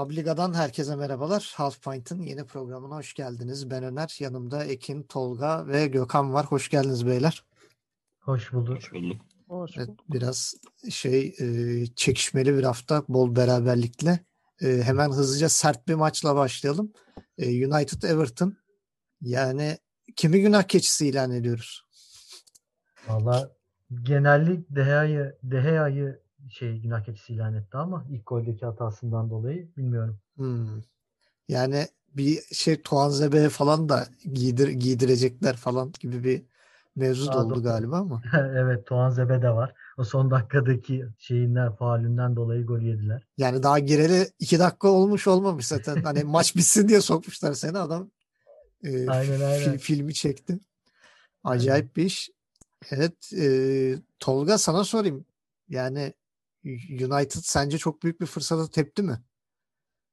[0.00, 1.52] Publica'dan herkese merhabalar.
[1.56, 3.70] Half Pint'ın yeni programına hoş geldiniz.
[3.70, 6.46] Ben Öner, yanımda Ekin, Tolga ve Gökhan var.
[6.46, 7.44] Hoş geldiniz beyler.
[8.20, 8.76] Hoş bulduk.
[8.76, 9.20] Hoş bulduk.
[9.48, 10.54] Hoş Evet, biraz
[10.90, 14.24] şey e, çekişmeli bir hafta, bol beraberlikle.
[14.62, 16.92] E, hemen hızlıca sert bir maçla başlayalım.
[17.38, 18.56] E, United Everton.
[19.20, 19.78] Yani
[20.16, 21.84] kimi günah keçisi ilan ediyoruz?
[23.08, 23.50] Valla
[24.02, 30.18] genellik Deha'yı Deha'yı şey günah keçisi ilan etti ama ilk goldeki hatasından dolayı bilmiyorum.
[30.36, 30.82] Hmm.
[31.48, 31.86] Yani
[32.16, 36.42] bir şey Tuanzebe falan da giydir, giydirecekler falan gibi bir
[36.96, 37.62] mevzu da oldu doğru.
[37.62, 38.22] galiba ama.
[38.34, 39.74] evet Tuan Zebe de var.
[39.98, 43.26] O son dakikadaki şeyinden faulünden dolayı gol yediler.
[43.38, 46.02] Yani daha gireli iki dakika olmuş olmamış zaten.
[46.02, 48.10] Hani maç bitsin diye sokmuşlar seni adam.
[48.84, 49.78] e, Aynen, aynen.
[49.78, 50.58] filmi çekti.
[51.44, 52.30] Acayip bir iş.
[52.90, 55.24] Evet e, Tolga sana sorayım.
[55.68, 56.12] Yani
[56.90, 59.18] United sence çok büyük bir fırsata tepti mi?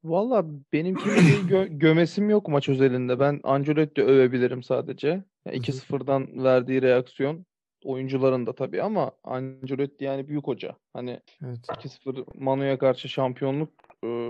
[0.03, 3.19] Valla benim kimseyi gö- gömesim yok maç özelinde.
[3.19, 5.07] Ben Ancelotti övebilirim sadece.
[5.45, 7.45] Ya 2-0'dan verdiği reaksiyon
[7.83, 10.75] oyuncuların da tabii ama Ancelotti yani büyük hoca.
[10.93, 11.59] Hani Evet.
[11.67, 13.69] 2-0 Manu'ya karşı şampiyonluk
[14.03, 14.29] e,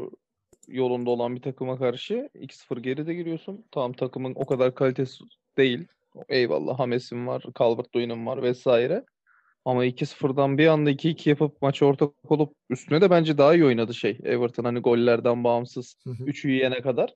[0.68, 3.66] yolunda olan bir takıma karşı 2-0 geride giriyorsun.
[3.72, 5.24] Tamam takımın o kadar kalitesi
[5.58, 5.88] değil.
[6.30, 9.06] Eyvallah Hames'in var, Calvert-Lewin'in var vesaire.
[9.68, 13.94] Ama 2-0'dan bir anda 2-2 yapıp maça ortak olup üstüne de bence daha iyi oynadı
[13.94, 14.20] şey.
[14.24, 16.24] Everton hani gollerden bağımsız Hı hı.
[16.24, 17.14] 3'ü yiyene kadar.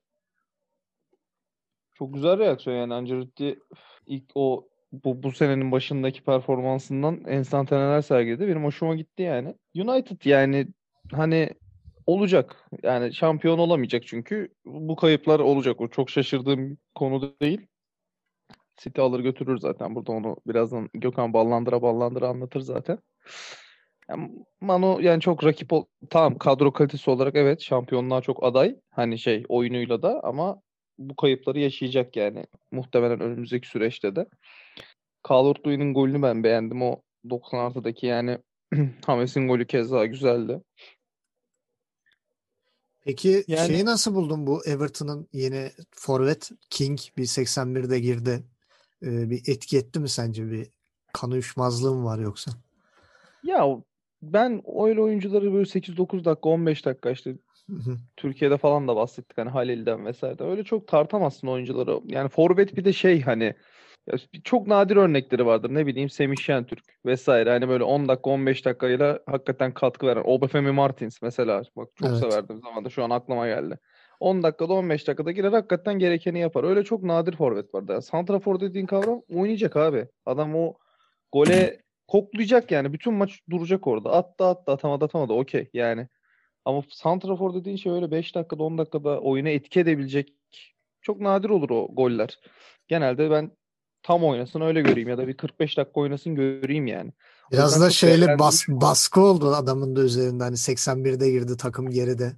[1.93, 3.59] Çok güzel reaksiyon yani Ancelotti
[4.07, 8.47] ilk o bu, bu senenin başındaki performansından enstantaneler sergiledi.
[8.47, 9.55] Benim hoşuma gitti yani.
[9.75, 10.67] United yani
[11.11, 11.49] hani
[12.05, 12.69] olacak.
[12.83, 15.81] Yani şampiyon olamayacak çünkü bu kayıplar olacak.
[15.81, 17.67] O çok şaşırdığım konu değil.
[18.83, 19.95] City alır götürür zaten.
[19.95, 22.97] Burada onu birazdan Gökhan ballandıra ballandıra anlatır zaten.
[24.09, 28.75] Yani Manu yani çok rakip ol tamam kadro kalitesi olarak evet şampiyonluğa çok aday.
[28.89, 30.61] Hani şey oyunuyla da ama
[30.97, 32.45] bu kayıpları yaşayacak yani.
[32.71, 34.25] Muhtemelen önümüzdeki süreçte de.
[35.27, 36.81] Calvert-Lewin'in golünü ben beğendim.
[36.81, 38.37] O 90 artıdaki yani
[39.05, 40.61] Hames'in golü keza güzeldi.
[43.01, 48.43] Peki Yani- şeyi nasıl buldun bu Everton'ın yeni forvet King bir 81'de girdi.
[49.03, 50.67] Ee, bir etki etti mi sence bir
[51.13, 52.51] kan uyuşmazlığı mı var yoksa?
[53.43, 53.77] Ya
[54.21, 57.35] ben öyle oyuncuları böyle 8-9 dakika 15 dakika işte.
[58.17, 60.43] Türkiye'de falan da bahsettik hani Halil'den vesaire.
[60.43, 61.99] Öyle çok tartamazsın oyuncuları.
[62.05, 63.55] Yani forvet bir de şey hani
[64.43, 65.73] çok nadir örnekleri vardır.
[65.73, 67.49] Ne bileyim Semih Şentürk vesaire.
[67.49, 70.23] Hani böyle 10 dakika 15 dakikayla hakikaten katkı veren.
[70.25, 71.61] Obafemi Martins mesela.
[71.75, 72.19] Bak çok Evet.
[72.19, 73.77] severdim zamanda şu an aklıma geldi.
[74.21, 76.63] 10 dakikada 15 dakikada girer hakikaten gerekeni yapar.
[76.63, 77.83] Öyle çok nadir forvet var.
[77.89, 80.07] Yani santrafor dediğin kavram oynayacak abi.
[80.25, 80.73] Adam o
[81.31, 82.93] gole koklayacak yani.
[82.93, 84.11] Bütün maç duracak orada.
[84.11, 86.07] Attı attı atamadı atamadı okey yani.
[86.65, 90.33] Ama santrafor dediğin şey öyle 5 dakikada 10 dakikada oyuna etki edebilecek
[91.01, 92.39] çok nadir olur o goller.
[92.87, 93.51] Genelde ben
[94.03, 97.11] tam oynasın öyle göreyim ya da bir 45 dakika oynasın göreyim yani.
[97.51, 100.43] Biraz da şeyle bas, baskı oldu adamın da üzerinde.
[100.43, 102.33] Hani 81'de girdi takım geride.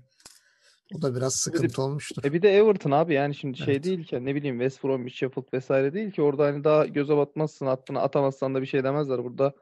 [0.97, 2.23] O da biraz sıkıntı olmuştur.
[2.25, 3.83] E bir de Everton abi yani şimdi şey Evet.
[3.83, 7.65] değil ki ne bileyim West Bromwich, Sheffield vesaire değil ki orada hani daha göze batmazsın
[7.65, 9.23] attığını atamazsan da bir şey demezler.
[9.23, 9.53] Burada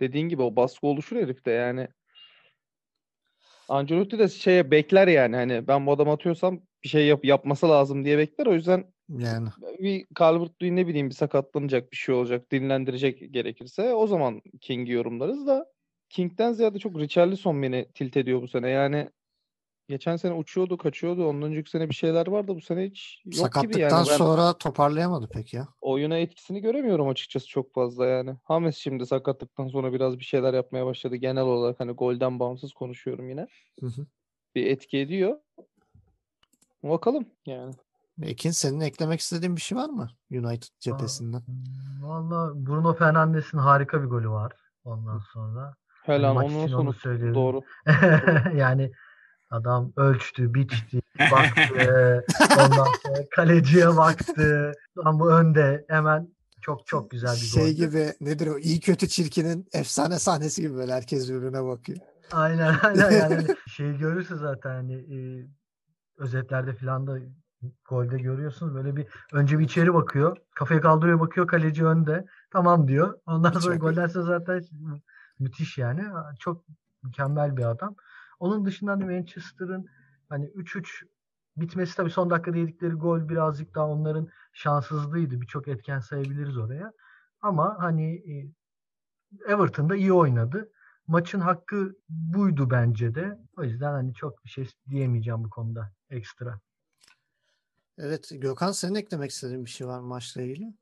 [0.00, 1.88] dediğin gibi o baskı oluşur herifte yani.
[3.68, 8.04] Ancelotti de şeye bekler yani hani ben bu adamı atıyorsam bir şey yap yapması lazım
[8.04, 8.46] diye bekler.
[8.46, 8.84] O yüzden
[9.18, 9.48] Yani
[9.78, 15.46] bir Calvert-Lewin ne bileyim bir sakatlanacak bir şey olacak dinlendirecek gerekirse o zaman King'i yorumlarız
[15.46, 15.66] da
[16.08, 18.70] King'den ziyade çok Richarlison beni tilt ediyor bu sene.
[18.70, 19.10] Yani
[19.90, 21.28] geçen sene uçuyordu, kaçıyordu.
[21.28, 22.54] Ondan önceki sene bir şeyler vardı.
[22.56, 23.92] Bu sene hiç yok gibi sakatlıktan yani.
[23.92, 25.68] Ben sonra toparlayamadı pek ya.
[25.80, 28.36] oyuna etkisini göremiyorum açıkçası çok fazla yani.
[28.44, 31.16] Hames şimdi sakatlıktan sonra biraz bir şeyler yapmaya başladı.
[31.16, 33.46] Genel olarak hani golden bağımsız konuşuyorum yine.
[33.80, 34.06] Hı hı.
[34.54, 35.36] Bir etki ediyor.
[36.82, 37.74] Bakalım yani.
[38.22, 41.42] Ekin senin eklemek istediğin bir şey var mı United cephesinden?
[42.02, 44.52] Valla Bruno Fernandes'in harika bir golü var
[44.84, 45.74] ondan sonra.
[46.02, 47.34] Helal onun sonu onu söyleyelim.
[47.34, 47.62] doğru.
[48.56, 48.92] yani
[49.50, 51.00] adam ölçtü, biçti,
[51.32, 52.24] baktı.
[52.58, 54.72] ondan sonra kaleciye baktı.
[54.98, 56.28] Lan bu önde hemen
[56.60, 57.70] çok çok güzel bir Şey gol.
[57.70, 61.98] gibi nedir o iyi kötü çirkinin efsane sahnesi gibi böyle herkes birbirine bakıyor.
[62.32, 65.46] Aynen aynen yani hani şey görürse zaten hani e,
[66.18, 67.18] özetlerde filan da
[67.88, 73.18] golde görüyorsunuz böyle bir önce bir içeri bakıyor kafayı kaldırıyor bakıyor kaleci önde tamam diyor
[73.26, 74.62] ondan sonra gollerse zaten
[75.38, 76.02] müthiş yani
[76.38, 76.64] çok
[77.02, 77.96] mükemmel bir adam
[78.40, 79.86] onun dışında hani Manchester'ın
[80.28, 81.06] hani 3-3
[81.56, 86.92] bitmesi tabii son dakikada yedikleri gol birazcık daha onların şanssızlığıydı birçok etken sayabiliriz oraya
[87.40, 88.52] ama hani e,
[89.52, 90.70] Everton da iyi oynadı
[91.10, 93.38] maçın hakkı buydu bence de.
[93.56, 96.60] O yüzden hani çok bir şey diyemeyeceğim bu konuda ekstra.
[97.98, 100.74] Evet Gökhan senin eklemek istediğin bir şey var maçla ilgili?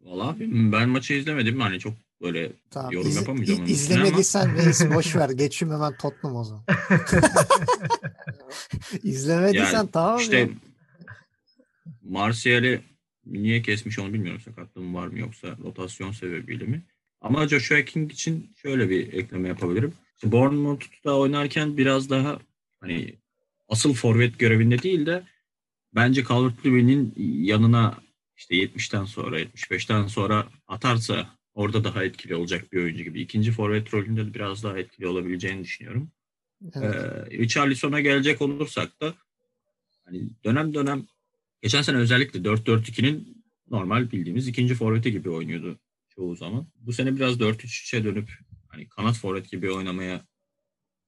[0.00, 1.60] Valla ben maçı izlemedim.
[1.60, 3.64] Hani çok böyle tamam, yorum iz, yapamayacağım.
[3.64, 5.30] İz, izlemediysen reis boş ver.
[5.30, 6.64] Geçeyim hemen Tottenham o zaman.
[9.02, 10.48] İzlemediysen yani tamam işte, ya.
[12.02, 12.80] Martial'i
[13.26, 14.40] niye kesmiş onu bilmiyorum.
[14.40, 16.82] Sakatlığım var mı yoksa rotasyon sebebiyle mi?
[17.20, 19.92] Ama Joshua King için şöyle bir ekleme yapabilirim.
[20.14, 22.38] İşte Bournemouth'ta oynarken biraz daha
[22.80, 23.14] hani
[23.68, 25.22] asıl forvet görevinde değil de
[25.94, 27.14] bence Calvert-Lewin'in
[27.44, 27.98] yanına
[28.36, 33.20] işte 70'ten sonra 75'ten sonra atarsa orada daha etkili olacak bir oyuncu gibi.
[33.20, 36.10] İkinci forvet rolünde de biraz daha etkili olabileceğini düşünüyorum.
[36.74, 36.94] Evet.
[36.94, 39.14] Ee, Richarlison'a gelecek olursak da
[40.04, 41.06] hani dönem dönem
[41.62, 45.78] geçen sene özellikle 4-4-2'nin normal bildiğimiz ikinci forveti gibi oynuyordu
[46.08, 46.66] çoğu zaman.
[46.76, 48.30] Bu sene biraz 4-3-3'e dönüp
[48.68, 50.26] hani kanat forvet gibi oynamaya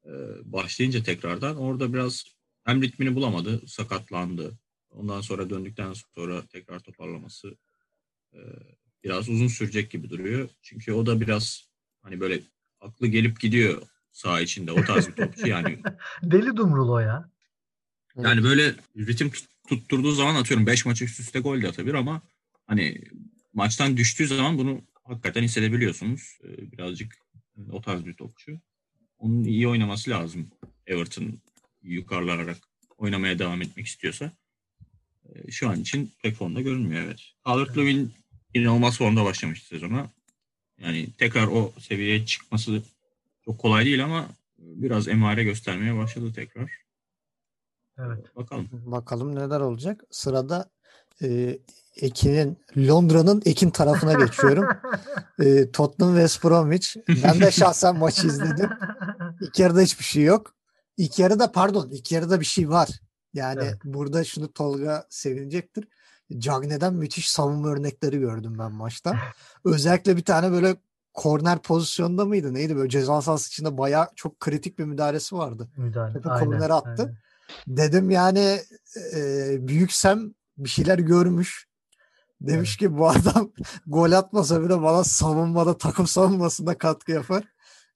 [0.05, 0.11] e,
[0.45, 2.25] başlayınca tekrardan orada biraz
[2.65, 4.59] hem ritmini bulamadı, sakatlandı.
[4.91, 7.57] Ondan sonra döndükten sonra tekrar toparlaması
[8.33, 8.39] e,
[9.05, 10.49] biraz uzun sürecek gibi duruyor.
[10.63, 11.69] Çünkü o da biraz
[12.03, 12.41] hani böyle
[12.81, 15.79] aklı gelip gidiyor saha içinde o tarz bir topçu yani.
[16.23, 17.31] Deli dumrul o ya.
[18.17, 19.31] Yani böyle ritim
[19.69, 22.23] tutturduğu zaman atıyorum 5 maç üst üste gol de atabilir ama
[22.67, 23.01] hani
[23.53, 26.39] maçtan düştüğü zaman bunu hakikaten hissedebiliyorsunuz.
[26.45, 27.15] Ee, birazcık
[27.71, 28.61] o tarz bir topçu.
[29.19, 30.51] Onun iyi oynaması lazım.
[30.87, 31.39] Everton
[31.83, 32.57] yukarılarak
[32.99, 34.33] oynamaya devam etmek istiyorsa.
[35.29, 37.21] Ee, şu an için pek formda görünmüyor evet.
[37.47, 38.09] Calvert-Lewin
[38.55, 40.11] inanılmaz formda başlamıştı sezona.
[40.81, 42.83] Yani tekrar o seviyeye çıkması
[43.45, 44.29] çok kolay değil ama
[44.59, 46.71] biraz emare göstermeye başladı tekrar.
[47.99, 48.37] Evet.
[48.37, 48.69] Bakalım.
[48.73, 50.05] Bakalım neler olacak.
[50.11, 50.71] Sırada
[51.23, 51.59] e,
[51.97, 54.65] Ekin'in Londra'nın Ekin tarafına geçiyorum.
[55.41, 56.97] e, Tottenham West Bromwich.
[57.25, 58.71] Ben de şahsen maçı izledim.
[59.41, 60.55] İlk yarıda hiçbir şey yok.
[60.97, 62.89] İlk yarıda pardon ilk yarıda bir şey var.
[63.35, 63.79] Yani evet.
[63.85, 65.89] burada şunu Tolga sevinecektir.
[66.39, 69.17] Cagne'den müthiş savunma örnekleri gördüm ben maçta.
[69.65, 70.77] Özellikle bir tane böyle
[71.15, 75.69] korner pozisyonda mıydı neydi böyle ceza sahası içinde baya çok kritik bir müdahalesi vardı.
[75.77, 76.13] Müdahale.
[76.13, 77.03] Topu kornere attı.
[77.03, 77.17] Aynen.
[77.67, 78.61] Dedim yani
[79.15, 81.67] e, büyüksem bir şeyler görmüş.
[82.41, 82.79] Demiş evet.
[82.79, 83.53] ki bu adam
[83.87, 87.45] gol atmasa bile bana savunmada takım savunmasında katkı yapar.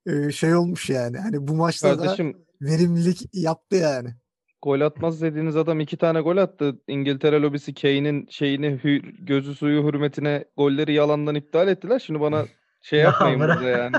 [0.07, 1.19] Ee, şey olmuş yani.
[1.19, 4.15] Hani bu maçta Kardeşim, da verimlilik yaptı yani.
[4.63, 6.79] Gol atmaz dediğiniz adam iki tane gol attı.
[6.89, 8.81] İngiltere lobisi Kane'in şeyini
[9.19, 11.99] gözü suyu hürmetine golleri yalandan iptal ettiler.
[11.99, 12.45] Şimdi bana
[12.83, 13.97] şey yapmayın burada yani.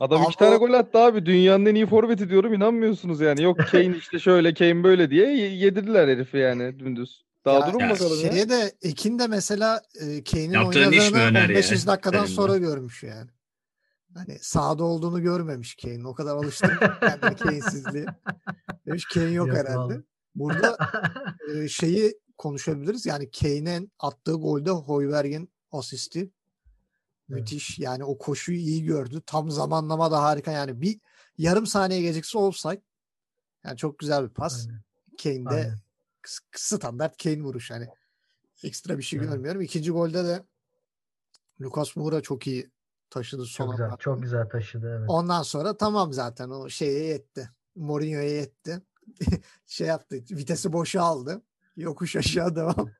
[0.00, 1.26] Adam iki tane gol attı abi.
[1.26, 3.42] Dünyanın en iyi forveti diyorum inanmıyorsunuz yani.
[3.42, 7.24] Yok Kane işte şöyle Kane böyle diye yedirdiler herifi yani dümdüz.
[7.44, 8.48] Daha ya, durun ya bakalım şeye ya.
[8.48, 11.70] de Ekin de mesela e, Kane'in oynadığını 15.
[11.70, 11.86] Ya.
[11.86, 13.30] dakikadan sonra görmüş yani.
[14.14, 16.08] Hani sahada olduğunu görmemiş Kane.
[16.08, 18.06] O kadar alıştı kendini Kane'sizliğe.
[18.86, 19.94] Demiş Kane yok, yok herhalde.
[19.94, 20.04] Vallahi.
[20.34, 20.78] Burada
[21.54, 23.06] e, şeyi konuşabiliriz.
[23.06, 26.30] Yani Kane'in attığı golde Hoiberg'in asisti
[27.28, 27.78] Müthiş.
[27.78, 29.22] Yani o koşuyu iyi gördü.
[29.26, 30.50] Tam zamanlama da harika.
[30.50, 31.00] Yani bir
[31.38, 32.82] yarım saniye gecikse olsaydı
[33.64, 34.66] yani çok güzel bir pas.
[34.66, 34.82] Aynen.
[35.22, 35.78] Kane'de Aynen.
[36.56, 37.88] standart Kane vuruş hani.
[38.62, 39.28] Ekstra bir şey evet.
[39.28, 39.60] görmüyorum.
[39.60, 40.44] İkinci golde de
[41.60, 42.70] Lucas Moura çok iyi
[43.10, 45.10] taşıdı son çok güzel, çok güzel taşıdı evet.
[45.10, 47.50] Ondan sonra tamam zaten o şeye yetti.
[47.76, 48.82] Mourinho'ya yetti.
[49.66, 50.16] şey yaptı.
[50.30, 51.42] Vitesi boşa aldı.
[51.76, 52.90] Yokuş aşağı devam.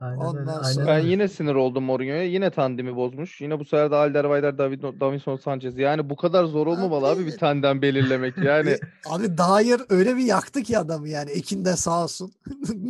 [0.00, 0.86] Aynen Ondan sonra...
[0.86, 2.22] Ben yine sinir oldum Mourinho'ya.
[2.22, 3.40] Yine tandemi bozmuş.
[3.40, 5.78] Yine bu sefer de Alderweireld, David, Davinson Sanchez.
[5.78, 8.38] Yani bu kadar zor olmamalı abi, abi bir tandem belirlemek.
[8.38, 8.76] Yani
[9.06, 11.30] abi Dair öyle bir yaktı ki adamı yani.
[11.30, 12.32] Ekin de sağ olsun.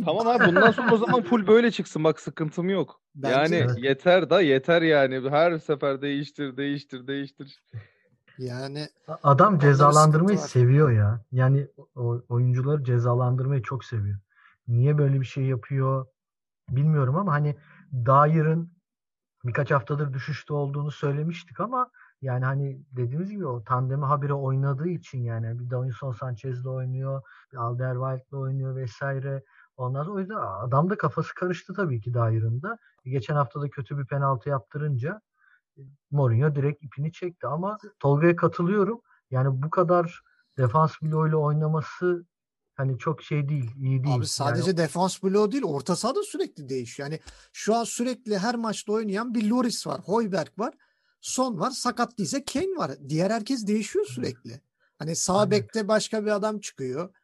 [0.05, 2.03] tamam abi bundan sonra o zaman full böyle çıksın.
[2.03, 3.01] Bak sıkıntım yok.
[3.15, 3.83] Bence yani evet.
[3.83, 5.29] yeter da yeter yani.
[5.29, 7.63] Her sefer değiştir, değiştir, değiştir.
[8.39, 8.87] Yani
[9.23, 11.25] adam cezalandırmayı seviyor ya.
[11.31, 11.67] Yani
[12.29, 14.19] oyuncuları cezalandırmayı çok seviyor.
[14.67, 16.05] Niye böyle bir şey yapıyor?
[16.75, 17.55] bilmiyorum ama hani
[17.93, 18.71] Dair'ın
[19.45, 21.91] birkaç haftadır düşüşte olduğunu söylemiştik ama
[22.21, 27.21] yani hani dediğimiz gibi o tandemi habire oynadığı için yani bir Davinson Sanchez'le oynuyor,
[27.53, 29.43] bir Alderweireld'le oynuyor vesaire.
[29.77, 32.77] Ondan sonra o yüzden adam da kafası karıştı tabii ki Dair'ın da.
[33.05, 35.21] Geçen hafta da kötü bir penaltı yaptırınca
[36.11, 39.01] Mourinho direkt ipini çekti ama Tolga'ya katılıyorum.
[39.31, 40.21] Yani bu kadar
[40.57, 42.25] defans bloğuyla oynaması
[42.79, 44.15] Hani çok şey değil, iyi değil.
[44.15, 44.77] Abi sadece yani...
[44.77, 47.09] defans bloğu değil, orta saha da sürekli değişiyor.
[47.09, 47.19] Yani
[47.53, 50.73] şu an sürekli her maçta oynayan bir Loris var, Hoiberg var,
[51.21, 52.91] Son var, sakat değilse Kane var.
[53.09, 54.61] Diğer herkes değişiyor sürekli.
[54.99, 55.51] Hani sağ Aynen.
[55.51, 57.15] bekte başka bir adam çıkıyor.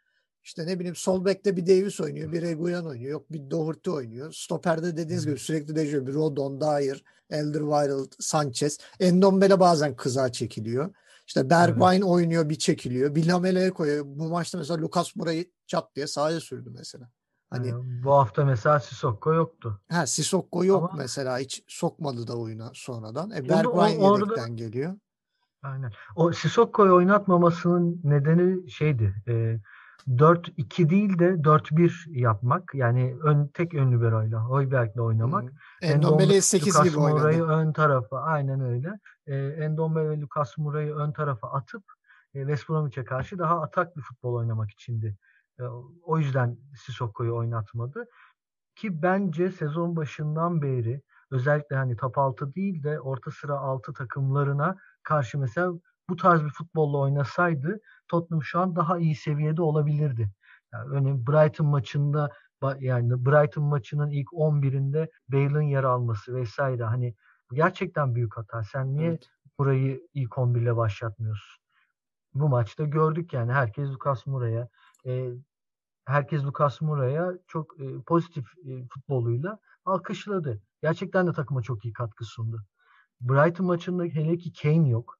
[0.46, 4.32] İşte ne bileyim sol bekte bir Davis oynuyor, bir Eguyan oynuyor, yok bir Doherty oynuyor.
[4.32, 6.08] Stoperde dediğiniz gibi sürekli değişiyor.
[6.08, 8.78] Bir Rodon, Dyer, Elderweireld, Sanchez.
[9.00, 10.96] Endombele bazen kıza çekiliyor.
[11.28, 12.04] İşte Bergwijn evet.
[12.04, 13.16] oynuyor, bir çekiliyor.
[13.16, 14.06] Bir Lamela'ya koyuyor.
[14.08, 17.10] Bu maçta mesela Lucas Moura'yı çat diye sahaya sürdü mesela.
[17.50, 19.82] Hani yani bu hafta mesela Sissoko yoktu.
[19.90, 23.32] Ha Sissoko yok Ama, mesela hiç sokmadı da oyuna sonradan.
[23.32, 24.96] E Bergwijn yedekten geliyor.
[25.64, 25.92] Aynen.
[26.16, 29.16] O Sissoko'yu oynatmamasının nedeni şeydi.
[29.28, 29.60] E,
[30.08, 32.76] 4-2 değil de 4-1 yapmak.
[32.76, 35.44] Yani ön tek ön liberoyla, Hoiberg'le oynamak.
[35.44, 35.90] Hmm.
[35.90, 37.20] Endombele 8 gibi oynadı.
[37.20, 39.00] Moura'yı ön tarafa, aynen öyle.
[39.28, 41.84] E, Endombele ve Lucas Moura'yı ön tarafa atıp
[42.34, 45.18] e, West Bromwich'e karşı daha atak bir futbol oynamak içindi.
[45.60, 45.64] E,
[46.04, 48.06] o yüzden Sissoko'yu oynatmadı.
[48.76, 54.76] Ki bence sezon başından beri özellikle hani top 6 değil de orta sıra 6 takımlarına
[55.04, 55.72] karşı mesela
[56.10, 60.30] bu tarz bir futbolla oynasaydı Tottenham şu an daha iyi seviyede olabilirdi.
[60.74, 62.30] Yani örneğin Brighton maçında
[62.80, 67.16] yani Brighton maçının ilk 11'inde Bale'ın yer alması vesaire hani
[67.54, 68.64] gerçekten büyük hata.
[68.64, 69.30] Sen niye evet.
[69.60, 71.64] burayı ilk 11 ile başlatmıyorsun?
[72.34, 74.70] Bu maçta gördük yani herkes Lucas Moura'ya
[75.06, 75.30] e,
[76.06, 80.62] herkes Lucas Moura'ya çok e, pozitif e, futboluyla alkışladı.
[80.82, 82.66] Gerçekten de takıma çok iyi katkı sundu.
[83.22, 85.18] Brighton maçında hele ki Kane yok.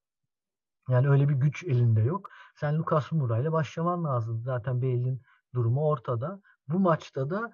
[0.88, 2.30] Yani öyle bir güç elinde yok.
[2.60, 4.42] Sen Lucas Moura ile başlaman lazım.
[4.44, 5.22] Zaten Bale'in
[5.54, 6.40] durumu ortada.
[6.68, 7.52] Bu maçta da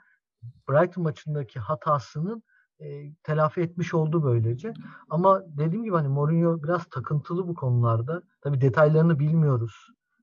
[0.68, 2.42] Brighton maçındaki hatasının
[2.80, 4.74] e, telafi etmiş oldu böylece.
[5.10, 8.22] Ama dediğim gibi hani Mourinho biraz takıntılı bu konularda.
[8.40, 9.74] Tabii detaylarını bilmiyoruz.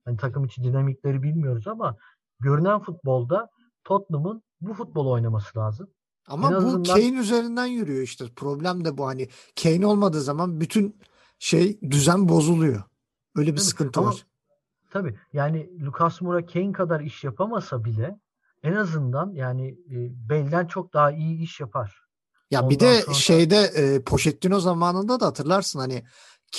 [0.05, 1.95] Hani takım içi dinamikleri bilmiyoruz ama
[2.39, 3.49] görünen futbolda
[3.83, 5.87] Tottenham'ın bu futbol oynaması lazım.
[6.27, 6.83] Ama en bu azından...
[6.83, 8.25] Kane üzerinden yürüyor işte.
[8.35, 9.27] Problem de bu hani
[9.63, 11.01] Kane olmadığı zaman bütün
[11.39, 12.83] şey düzen bozuluyor.
[13.35, 14.25] Öyle bir tabii, sıkıntı ama, var.
[14.89, 18.19] Tabii yani Lucas Moura Kane kadar iş yapamasa bile
[18.63, 22.01] en azından yani e, Bell'den çok daha iyi iş yapar.
[22.51, 23.15] Ya Ondan bir de sonra...
[23.15, 26.03] şeyde e, Pochettino zamanında da hatırlarsın hani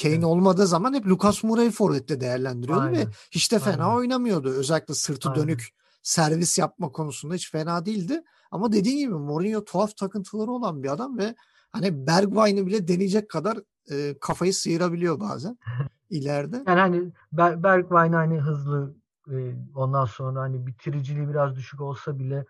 [0.02, 0.24] Kane evet.
[0.24, 3.06] olmadığı zaman hep Lucas Moura'yı forvette değerlendiriyordu Aynen.
[3.06, 3.96] ve hiç de fena Aynen.
[3.96, 4.48] oynamıyordu.
[4.50, 5.42] Özellikle sırtı Aynen.
[5.42, 5.68] dönük
[6.02, 8.22] servis yapma konusunda hiç fena değildi.
[8.50, 11.34] Ama dediğin gibi Mourinho tuhaf takıntıları olan bir adam ve
[11.72, 13.58] hani Bergwijn'i bile deneyecek kadar
[13.90, 15.58] e, kafayı sıyırabiliyor bazen
[16.10, 16.62] ileride.
[16.66, 18.94] Yani hani Ber Bergwijn hani hızlı
[19.30, 22.46] e, ondan sonra hani bitiriciliği biraz düşük olsa bile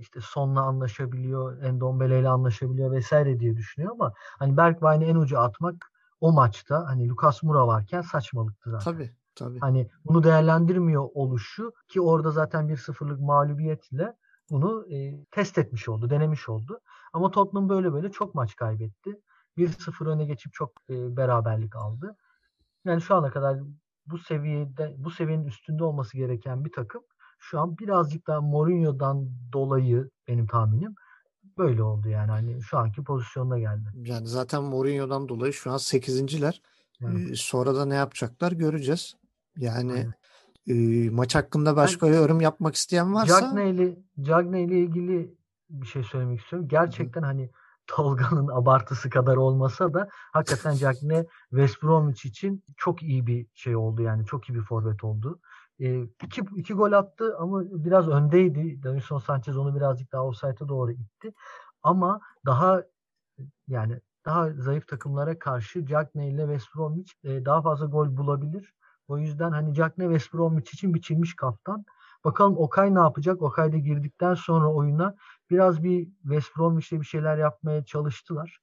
[0.00, 5.92] işte sonla anlaşabiliyor, Endombele ile anlaşabiliyor vesaire diye düşünüyor ama hani Bergwijn'i en ucu atmak
[6.20, 8.92] o maçta hani Lucas Moura varken saçmalıktı zaten.
[8.92, 9.14] Tabii.
[9.34, 9.58] Tabii.
[9.58, 14.16] Hani bunu değerlendirmiyor oluşu ki orada zaten bir sıfırlık mağlubiyetle
[14.50, 16.80] bunu e, test etmiş oldu, denemiş oldu.
[17.12, 19.20] Ama Tottenham böyle böyle çok maç kaybetti.
[19.58, 22.16] 1-0 öne geçip çok e, beraberlik aldı.
[22.84, 23.58] Yani şu ana kadar
[24.06, 27.02] bu seviyede bu seviyenin üstünde olması gereken bir takım
[27.38, 30.94] şu an birazcık daha Mourinho'dan dolayı benim tahminim
[31.58, 33.88] böyle oldu yani hani şu anki pozisyonda geldi.
[33.94, 36.62] Yani zaten Mourinho'dan dolayı şu an 8.ler.
[37.02, 37.30] Evet.
[37.30, 39.14] Ee, sonra da ne yapacaklar göreceğiz.
[39.56, 40.06] Yani
[40.66, 40.74] e,
[41.10, 45.37] maç hakkında başka ben, yorum yapmak isteyen varsa Cagney ile Cagney ile ilgili
[45.70, 46.68] bir şey söylemek istiyorum.
[46.68, 47.50] Gerçekten hani
[47.86, 54.02] Tolga'nın abartısı kadar olmasa da hakikaten Cagney West Bromwich için çok iyi bir şey oldu
[54.02, 55.40] yani çok iyi bir forvet oldu.
[55.80, 58.82] E, iki, iki gol attı ama biraz öndeydi.
[58.82, 61.32] Davinson Sanchez onu birazcık daha offside'a doğru itti.
[61.82, 62.82] Ama daha
[63.68, 68.74] yani daha zayıf takımlara karşı Cagney ile West Bromwich e, daha fazla gol bulabilir.
[69.08, 71.84] O yüzden hani Jack ne West Bromwich için biçilmiş kaftan.
[72.24, 73.42] Bakalım Okay ne yapacak?
[73.42, 75.14] Okay da girdikten sonra oyuna
[75.50, 78.60] biraz bir West Bromwich'le bir şeyler yapmaya çalıştılar.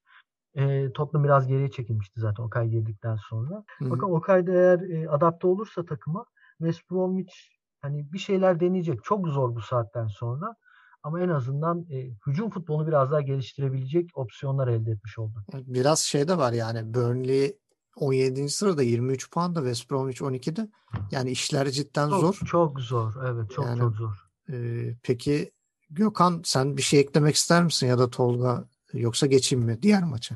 [0.56, 3.64] E, Tottenham biraz geriye çekilmişti zaten Okay girdikten sonra.
[3.78, 3.90] Hı-hı.
[3.90, 6.26] Bakın Okay da eğer e, adapte olursa takıma
[6.58, 7.34] West Bromwich
[7.82, 9.04] hani bir şeyler deneyecek.
[9.04, 10.56] Çok zor bu saatten sonra.
[11.04, 15.44] Ama en azından e, hücum futbolunu biraz daha geliştirebilecek opsiyonlar elde etmiş oldu.
[15.54, 17.58] Biraz şey de var yani Burnley
[17.96, 18.50] 17.
[18.50, 20.70] sırada 23 puan da West Bromwich 12'de.
[21.12, 22.48] Yani işler cidden çok, zor.
[22.48, 23.14] Çok zor.
[23.26, 24.30] Evet çok yani, çok zor.
[24.50, 24.56] E,
[25.04, 25.52] peki
[25.90, 30.36] Gökhan sen bir şey eklemek ister misin ya da Tolga yoksa geçeyim mi diğer maça?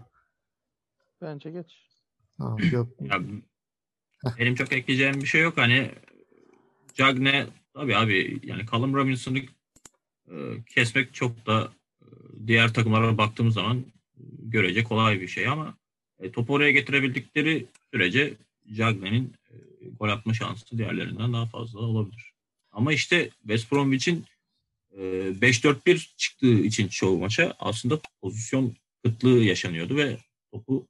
[1.21, 1.89] Bence geç.
[2.37, 2.87] Ha, yok.
[3.01, 3.21] ya,
[4.39, 5.57] benim çok ekleyeceğim bir şey yok.
[5.57, 5.91] Hani
[6.93, 12.05] Cagne tabii abi yani Callum Robinson'u e, kesmek çok da e,
[12.47, 13.85] diğer takımlara baktığımız zaman
[14.39, 15.77] görece kolay bir şey ama
[16.19, 18.33] e, topu oraya getirebildikleri sürece
[18.71, 19.55] Jagne'nin e,
[19.99, 22.33] gol atma şansı diğerlerinden daha fazla olabilir.
[22.71, 24.25] Ama işte West Bromwich'in
[24.97, 30.17] 5-4-1 çıktığı için çoğu maça aslında pozisyon kıtlığı yaşanıyordu ve
[30.51, 30.87] topu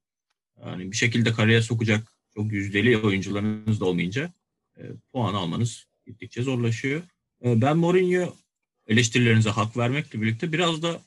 [0.65, 4.33] yani bir şekilde kareye sokacak çok yüzdeli oyuncularınız da olmayınca
[4.77, 7.01] e, puan almanız gittikçe zorlaşıyor.
[7.45, 8.35] e, ben Mourinho
[8.87, 11.01] eleştirilerinize hak vermekle birlikte biraz da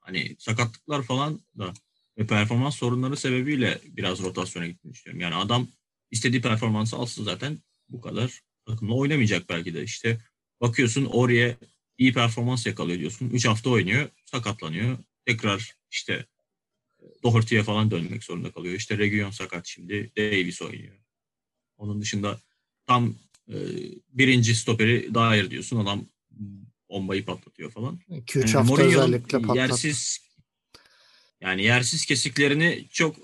[0.00, 1.72] hani sakatlıklar falan da
[2.18, 5.20] ve performans sorunları sebebiyle biraz rotasyona gittiğini düşünüyorum.
[5.20, 5.68] Yani adam
[6.10, 7.58] istediği performansı alsın zaten
[7.88, 9.82] bu kadar takımla oynamayacak belki de.
[9.82, 10.18] İşte
[10.60, 11.56] bakıyorsun oraya
[11.98, 13.30] iyi performans yakalıyor diyorsun.
[13.30, 14.98] 3 hafta oynuyor, sakatlanıyor.
[15.26, 16.26] Tekrar işte
[17.22, 18.74] Doherty'ye falan dönmek zorunda kalıyor.
[18.74, 20.12] İşte Region sakat şimdi.
[20.16, 20.96] Davis oynuyor.
[21.76, 22.40] Onun dışında
[22.86, 23.14] tam
[23.48, 23.56] e,
[24.08, 25.78] birinci stoperi Dyer diyorsun.
[25.78, 26.06] Adam
[26.90, 28.00] bombayı patlatıyor falan.
[28.10, 29.58] 2-3 yani hafta özellikle patlattı.
[29.58, 30.18] Yersiz
[31.40, 33.22] yani yersiz kesiklerini çok e,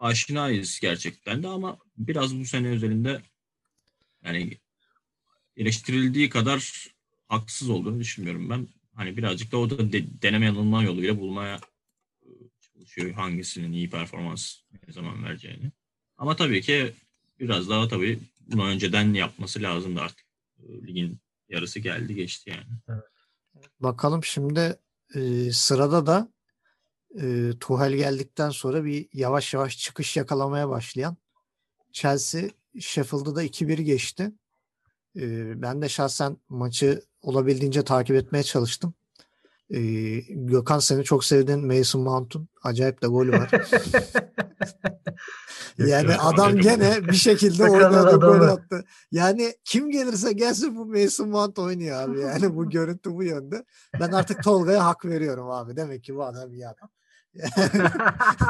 [0.00, 3.22] aşinayız gerçekten de ama biraz bu sene özelinde
[4.24, 4.58] yani
[5.56, 6.93] eleştirildiği kadar
[7.28, 8.68] haksız olduğunu düşünmüyorum ben.
[8.94, 11.60] Hani birazcık da o da de, deneme yanılma yoluyla bulmaya
[12.22, 12.28] e,
[12.60, 15.72] çalışıyor hangisinin iyi performans ne zaman vereceğini.
[16.16, 16.92] Ama tabii ki
[17.40, 20.26] biraz daha tabii bunu önceden yapması lazımdı artık.
[20.58, 23.02] E, ligin yarısı geldi geçti yani.
[23.80, 24.78] Bakalım şimdi
[25.14, 26.28] e, sırada da
[27.20, 31.16] e, Tuhel geldikten sonra bir yavaş yavaş çıkış yakalamaya başlayan
[31.92, 32.50] Chelsea
[32.80, 34.32] Sheffield'ı da 2-1 geçti.
[35.16, 35.22] E,
[35.62, 38.94] ben de şahsen maçı olabildiğince takip etmeye çalıştım.
[39.70, 43.50] Ee, Gökhan seni çok sevdiğin Mason Mount'un acayip de golü var.
[45.78, 48.84] yani adam gene bir şekilde oynadı gol attı.
[49.12, 52.20] Yani kim gelirse gelsin bu Mason Mount oynuyor abi.
[52.20, 53.64] Yani bu görüntü bu yönde.
[54.00, 55.76] Ben artık Tolga'ya hak veriyorum abi.
[55.76, 56.88] Demek ki bu adam iyi adam.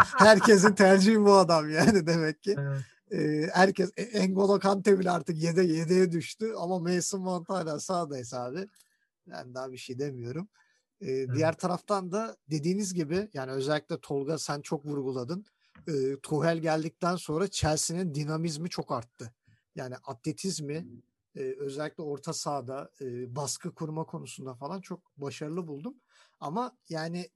[0.18, 2.56] Herkesin tercihi bu adam yani demek ki.
[2.58, 2.82] Evet.
[3.52, 8.68] Herkes e, Engolo Kante bile artık yede yedeye düştü ama Mason Mount hala sağdaysa abi.
[9.26, 10.48] Ben daha bir şey demiyorum.
[11.00, 11.30] Evet.
[11.34, 15.44] Diğer taraftan da dediğiniz gibi yani özellikle Tolga sen çok vurguladın.
[15.88, 19.34] Ee, Tuchel geldikten sonra Chelsea'nin dinamizmi çok arttı.
[19.74, 20.86] Yani atletizmi
[21.36, 25.94] e, özellikle orta sahada e, baskı kurma konusunda falan çok başarılı buldum.
[26.40, 27.30] Ama yani e,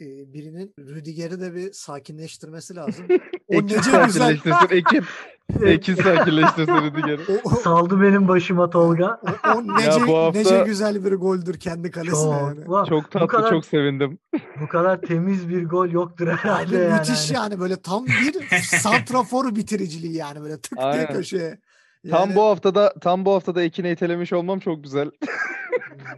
[0.00, 3.06] birinin Rüdiger'i de bir sakinleştirmesi lazım.
[3.50, 4.76] O Ekin nece sakinleştirsin.
[4.76, 5.04] Ekin.
[5.66, 7.40] Ekin sakinleştirsin Rüdiger'i.
[7.62, 9.20] Saldı benim başıma Tolga.
[9.44, 10.38] O, o nece, ya bu hafta...
[10.38, 12.68] nece güzel bir goldür kendi kalesine çok, yani.
[12.68, 14.18] Ulan, çok tatlı kadar, çok sevindim.
[14.60, 16.94] Bu kadar temiz bir gol yoktur herhalde yani.
[16.94, 20.94] Müthiş yani böyle tam bir santrafor bitiriciliği yani böyle tık Aynen.
[20.94, 21.58] diye köşeye.
[22.04, 25.10] Yani, tam bu haftada tam bu haftada Ekin'e itelemiş olmam çok güzel.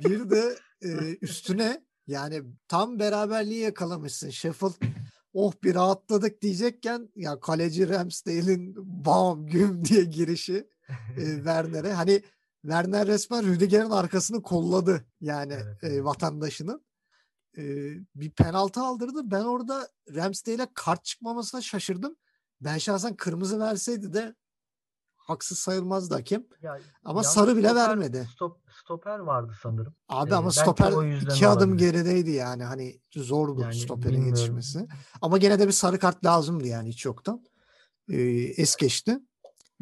[0.04, 0.42] bir de
[0.82, 0.88] e,
[1.22, 4.30] üstüne yani tam beraberliği yakalamışsın.
[4.30, 4.72] Sheffield
[5.34, 10.68] oh bir rahatladık diyecekken ya kaleci Ramsdale'in bam güm diye girişi
[11.16, 11.92] e, Werner'e.
[11.92, 12.22] Hani
[12.62, 16.84] Werner resmen Rüdiger'in arkasını kolladı yani evet, e, vatandaşının.
[17.58, 17.62] E,
[18.14, 19.30] bir penaltı aldırdı.
[19.30, 22.16] Ben orada Ramsdale'e kart çıkmamasına şaşırdım.
[22.60, 24.34] Ben şahsen kırmızı verseydi de
[25.32, 26.44] haksız sayılmazdı hakem.
[26.62, 28.28] Ya, ama sarı bile stoper, vermedi.
[28.34, 29.94] Stop, stoper vardı sanırım.
[30.08, 31.92] Abi ee, ama stoper iki adım olabilir.
[31.92, 32.64] gerideydi yani.
[32.64, 34.36] Hani zordu yani, stoperin bilmiyorum.
[34.36, 34.88] yetişmesi.
[35.22, 37.44] Ama gene de bir sarı kart lazımdı yani hiç yoktan.
[38.08, 38.22] Ee,
[38.56, 39.18] es geçti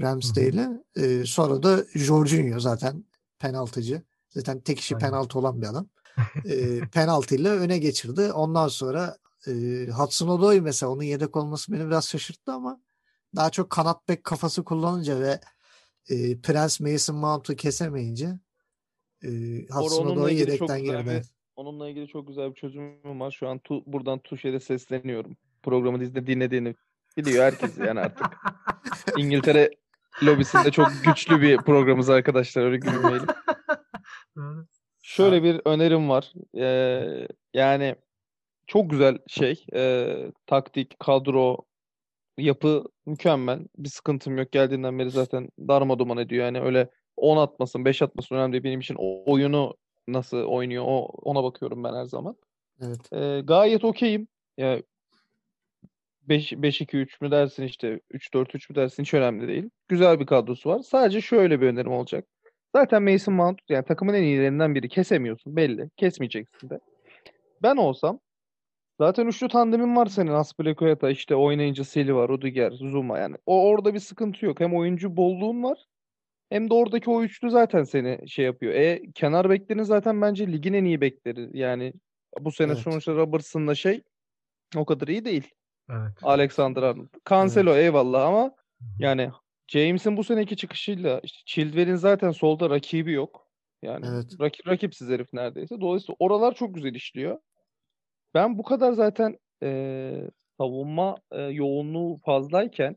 [0.01, 0.69] Ramsdale'e.
[0.97, 3.05] Ee, sonra da Jorginho zaten
[3.39, 4.03] penaltıcı.
[4.31, 5.07] Zaten tek işi Aynen.
[5.07, 5.87] penaltı olan bir adam.
[6.45, 8.33] ee, penaltıyla öne geçirdi.
[8.33, 9.53] Ondan sonra e,
[9.91, 12.81] Hudson Odoi mesela onun yedek olması beni biraz şaşırttı ama
[13.37, 15.41] daha çok kanat bek kafası kullanınca ve
[16.09, 18.39] e, Prens Mason Mount'u kesemeyince
[19.23, 19.29] e,
[19.71, 21.23] Hudson Odoi yedekten girdi.
[21.57, 23.31] Onunla ilgili çok güzel bir çözümüm var.
[23.31, 25.37] Şu an tu, buradan Tuşe'de sesleniyorum.
[25.63, 26.75] Programı dizide dinlediğini
[27.17, 28.27] biliyor herkes yani artık.
[29.17, 29.71] İngiltere
[30.23, 32.63] lobisinde çok güçlü bir programımız arkadaşlar.
[32.63, 33.29] Öyle gülmeyelim.
[35.03, 36.33] Şöyle bir önerim var.
[36.57, 37.97] Ee, yani
[38.67, 39.67] çok güzel şey.
[39.75, 40.15] E,
[40.47, 41.59] taktik, kadro,
[42.41, 43.67] yapı mükemmel.
[43.79, 44.53] Bir sıkıntım yok.
[44.53, 46.45] Geldiğinden beri zaten darma duman ediyor.
[46.45, 48.65] Yani öyle 10 atmasın, 5 atmasın önemli değil.
[48.65, 49.75] Benim için oyunu
[50.09, 52.37] nasıl oynuyor o ona bakıyorum ben her zaman.
[52.81, 53.13] Evet.
[53.13, 54.29] Ee, gayet okeyim.
[54.59, 54.83] Yani
[56.23, 59.71] 5 5-2-3 mü dersin işte 3-4-3 mü dersin hiç önemli değil.
[59.89, 60.79] Güzel bir kadrosu var.
[60.79, 62.25] Sadece şöyle bir önerim olacak.
[62.75, 64.89] Zaten Mason Mount yani takımın en iyilerinden biri.
[64.89, 65.91] Kesemiyorsun belli.
[65.97, 66.81] Kesmeyeceksin de.
[67.63, 68.21] Ben olsam
[69.01, 73.37] Zaten üçlü tandemin var senin Aspilicueta işte oynayınca Silva, Rudiger, Zuma yani.
[73.47, 74.61] O orada bir sıkıntı yok.
[74.61, 75.79] Hem oyuncu bolluğun var
[76.51, 78.75] hem de oradaki o üçlü zaten seni şey yapıyor.
[78.75, 81.59] E kenar beklerin zaten bence ligin en iyi bekleri.
[81.59, 81.93] Yani
[82.41, 82.83] bu sene evet.
[82.83, 84.03] sonuçta Robertson'la şey
[84.77, 85.51] o kadar iyi değil.
[85.91, 86.13] Evet.
[86.23, 87.15] Alexander Arnold.
[87.29, 87.85] Cancelo evet.
[87.85, 88.53] eyvallah ama
[88.99, 89.31] yani
[89.69, 93.51] James'in bu seneki çıkışıyla işte Chilwell'in zaten solda rakibi yok.
[93.83, 94.41] Yani evet.
[94.41, 95.81] rakip rakipsiz herif neredeyse.
[95.81, 97.39] Dolayısıyla oralar çok güzel işliyor.
[98.35, 102.97] Ben bu kadar zaten e, savunma e, yoğunluğu fazlayken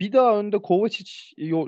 [0.00, 1.12] bir daha önde Kovacic,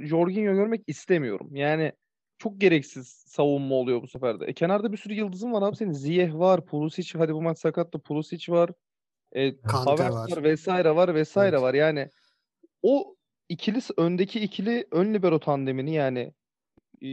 [0.02, 1.56] Jorginho görmek istemiyorum.
[1.56, 1.92] Yani
[2.38, 4.46] çok gereksiz savunma oluyor bu sefer de.
[4.46, 5.92] E, kenarda bir sürü yıldızın var abi senin.
[5.92, 7.98] Ziyeh var, Pulisic hadi bu maç sakattı.
[7.98, 8.70] Pulisic var.
[9.36, 10.36] E, Havertz var.
[10.36, 11.62] var vesaire var vesaire Evet.
[11.62, 11.74] var.
[11.74, 12.08] Yani
[12.82, 13.16] o
[13.48, 16.32] ikili öndeki ikili ön libero tandemini yani
[17.00, 17.08] e,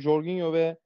[0.00, 0.76] Jorginho ve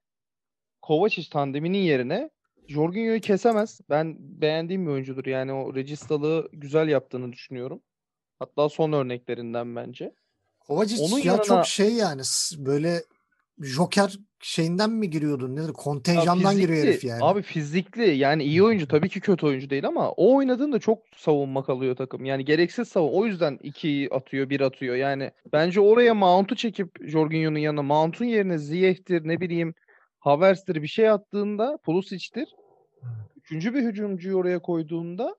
[0.83, 2.31] Kovacic tandeminin yerine
[2.68, 3.81] Jorginho'yu kesemez.
[3.90, 5.26] Ben beğendiğim bir oyuncudur.
[5.26, 7.81] Yani o registalığı güzel yaptığını düşünüyorum.
[8.38, 10.12] Hatta son örneklerinden bence.
[10.61, 12.22] Kovacic Onun ya yanına- çok şey yani
[12.59, 13.02] böyle
[13.61, 15.57] Joker şeyinden mi giriyordu?
[15.57, 15.66] Nedir?
[15.66, 17.24] Ya Kontenjandan giriyor fizikli, herif yani.
[17.24, 21.64] Abi fizikli yani iyi oyuncu tabii ki kötü oyuncu değil ama o oynadığında çok savunma
[21.64, 22.24] kalıyor takım.
[22.24, 23.12] Yani gereksiz savun.
[23.12, 24.96] O yüzden 2 atıyor, 1 atıyor.
[24.96, 29.74] Yani bence oraya Mount'u çekip Jorginho'nun yanına Mount'un yerine Ziyech'tir ne bileyim
[30.18, 32.48] Havertz'tir bir şey attığında Pulisic'tir.
[33.37, 35.37] Üçüncü bir hücumcuyu oraya koyduğunda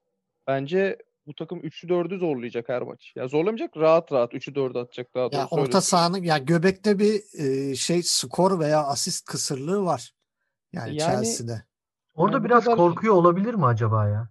[0.48, 3.14] bence bu takım 3'ü 4'ü zorlayacak her maç.
[3.16, 5.82] Ya zorlamayacak rahat rahat 3'ü 4'ü atacak daha Ya doğrusu öyle orta söyleyeyim.
[5.82, 10.12] sahanın ya göbekte bir e, şey skor veya asist kısırlığı var.
[10.74, 11.64] Yani, Yani- Chelsea'de.
[12.16, 14.30] Orada Yani biraz kadar- korkuyor olabilir mi acaba ya?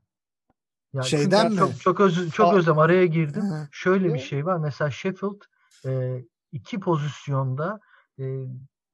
[0.92, 1.58] Ya çünkü Şeyden mi?
[1.58, 2.56] Çok, çok, öz, çok Aa.
[2.56, 3.42] özlem araya girdim.
[3.42, 3.68] Hı.
[3.72, 4.20] Şöyle bir Yok.
[4.20, 4.56] şey var.
[4.58, 5.40] Mesela Sheffield
[5.86, 7.80] e, iki pozisyonda
[8.18, 8.24] e,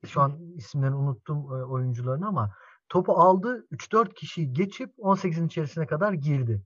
[0.07, 2.51] şu an isimlerini unuttum e, oyuncuların ama
[2.89, 6.63] topu aldı 3-4 kişiyi geçip 18'in içerisine kadar girdi.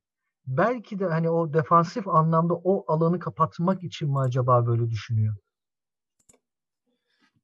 [0.47, 5.37] Belki de hani o defansif anlamda o alanı kapatmak için mi acaba böyle düşünüyor?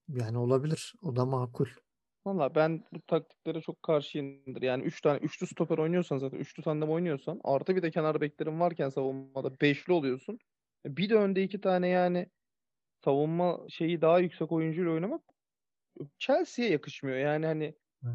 [0.09, 0.95] Yani olabilir.
[1.03, 1.67] O da makul.
[2.27, 4.63] Valla ben bu taktiklere çok karşıyımdır.
[4.63, 8.61] Yani 3 tane üçlü stoper oynuyorsan zaten üçlü tandem oynuyorsan artı bir de kenar beklerin
[8.61, 10.39] varken savunmada beşli oluyorsun.
[10.87, 12.27] Bir de önde iki tane yani
[13.05, 15.34] savunma şeyi daha yüksek oyuncuyla oynamak
[16.19, 17.19] Chelsea'ye yakışmıyor.
[17.19, 18.15] Yani hani Evet.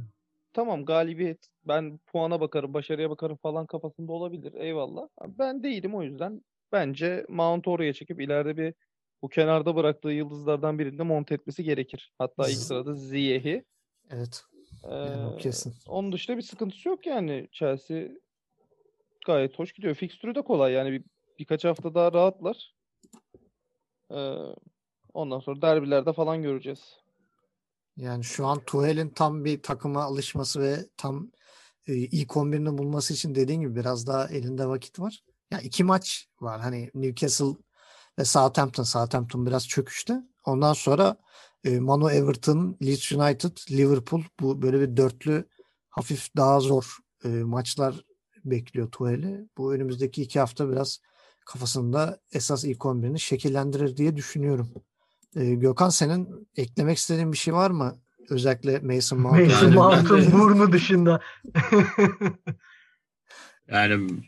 [0.53, 4.53] tamam galibiyet ben puana bakarım, başarıya bakarım falan kafasında olabilir.
[4.53, 5.07] Eyvallah.
[5.27, 6.41] Ben değilim o yüzden.
[6.71, 8.73] Bence Mount oraya çekip ileride bir
[9.21, 12.13] bu kenarda bıraktığı yıldızlardan birini de monte etmesi gerekir.
[12.17, 13.65] Hatta ilk sırada Ziyech'i.
[14.09, 14.43] Evet.
[14.83, 15.73] Yani Ee, kesin.
[15.87, 17.47] onun dışında bir sıkıntısı yok yani.
[17.51, 18.07] Chelsea
[19.25, 19.95] gayet hoş gidiyor.
[19.95, 21.03] Fikstürü de kolay yani bir,
[21.39, 22.73] birkaç hafta daha rahatlar.
[24.11, 24.35] Ee,
[25.13, 26.98] ondan sonra derbilerde falan göreceğiz.
[27.99, 31.31] Yani şu an Tuchel'in tam bir takıma alışması ve tam
[31.87, 35.23] e, ilk 11'ini bulması için dediğin gibi biraz daha elinde vakit var.
[35.51, 36.61] Ya iki maç var.
[36.61, 37.57] Hani Newcastle
[38.19, 38.83] ve Southampton.
[38.83, 40.23] Southampton biraz çöküşte.
[40.45, 41.17] Ondan sonra
[41.63, 45.49] e, Manu Everton, Leeds United, Liverpool bu böyle bir dörtlü
[45.89, 48.05] hafif daha zor e, maçlar
[48.45, 49.49] bekliyor Tuchel'i.
[49.57, 50.99] Bu önümüzdeki iki hafta biraz
[51.45, 54.73] kafasında esas ilk 11'ini şekillendirir diye düşünüyorum.
[55.35, 57.99] E, Gökhan senin eklemek istediğin bir şey var mı?
[58.29, 59.39] Özellikle Mason Mount.
[59.39, 61.21] Mason Yani Mount'un burnu dışında.
[63.71, 64.23] Yani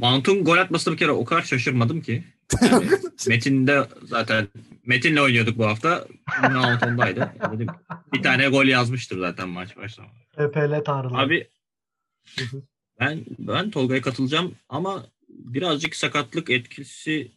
[0.00, 2.24] Mount'un gol atmasına bir kere o kadar şaşırmadım ki.
[2.62, 2.86] Yani
[3.28, 4.48] Metin'de zaten
[4.86, 6.06] Metin'le oynuyorduk bu hafta.
[6.42, 7.32] Mount ondaydı.
[7.52, 7.66] Dedim,
[8.12, 10.16] bir tane gol yazmıştır zaten maç başlamadan.
[10.36, 11.22] PPL tanrıları.
[11.22, 11.48] Abi
[13.00, 17.32] ben ben Tolga'ya katılacağım ama birazcık sakatlık etkisi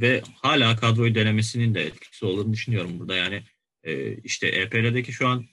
[0.00, 3.16] ve hala kadroyu denemesinin de etkisi olduğunu düşünüyorum burada.
[3.16, 3.42] Yani
[3.82, 5.46] e, işte EPL'deki şu an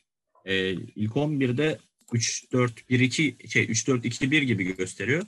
[0.46, 1.80] e, ilk 11'de
[2.12, 5.24] 3-4-1-2 şey 3-4-2-1 gibi gösteriyor.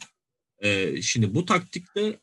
[0.60, 2.20] E, şimdi bu taktikte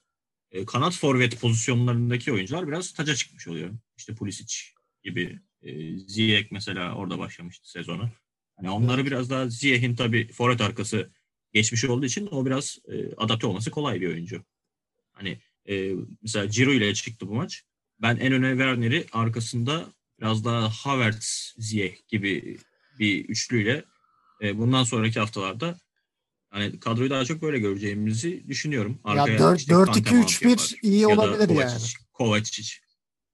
[0.51, 3.71] e, kanat forvet pozisyonlarındaki oyuncular biraz taca çıkmış oluyor.
[3.97, 4.55] İşte Pulisic
[5.03, 8.11] gibi e, Ziyech mesela orada başlamıştı sezonu.
[8.57, 9.07] Hani onları Evet.
[9.07, 11.11] biraz daha Ziyech'in tabii forvet arkası
[11.53, 14.45] geçmiş olduğu için o biraz e, adapte olması kolay bir oyuncu.
[15.13, 17.63] Hani e, mesela Ciro ile çıktı bu maç.
[18.03, 19.87] Ben en öne Werner'i arkasında
[20.21, 22.59] biraz daha Havertz, Ziyech gibi
[22.99, 23.85] bir üçlüyle
[24.43, 25.79] e, bundan sonraki haftalarda
[26.51, 28.99] hani kadroyu daha çok böyle göreceğimizi düşünüyorum.
[29.05, 30.75] Arkaya işte dört, Kante iki, mount üç, bir yapar.
[30.83, 31.83] iyi Ya da olabilir Kovacic, yani.
[32.13, 32.73] Kovacic.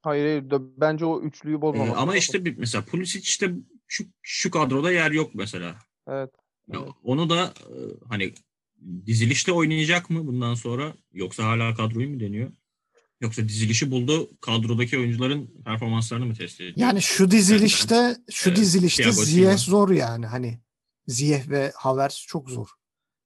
[0.03, 2.19] Hayır, hayır bence o üçlüyü E, bozmamak ama lazım.
[2.19, 3.55] işte bir, mesela Pulisic işte
[3.87, 5.77] şu, şu kadroda yer yok mesela.
[6.09, 6.31] Evet.
[6.69, 6.93] Ya Evet.
[7.03, 7.77] Onu da e,
[8.09, 8.35] hani
[9.07, 12.53] dizilişte oynayacak mı bundan sonra yoksa hala kadroyu mu deniyor?
[13.21, 16.79] Yoksa dizilişi buldu kadrodaki oyuncuların performanslarını mı test edecek?
[16.79, 19.57] Yani şu dizilişte şu Evet, dizilişte Silva.
[19.57, 20.61] zor yani hani
[21.07, 22.69] Ziyech ve Havertz çok zor.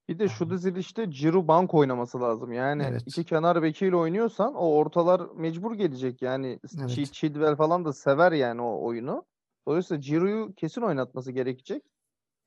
[0.09, 2.53] Bir de şu dizilişte Ciro bank oynaması lazım.
[2.53, 3.03] Yani Evet.
[3.07, 6.23] iki kenar bekiyle oynuyorsan o ortalar mecbur gelecek.
[6.23, 6.47] Yani
[6.79, 6.91] Evet.
[6.91, 9.25] Ch- Chilwell falan da sever yani o oyunu.
[9.69, 11.83] Dolayısıyla Ciro'yu kesin oynatması gerekecek.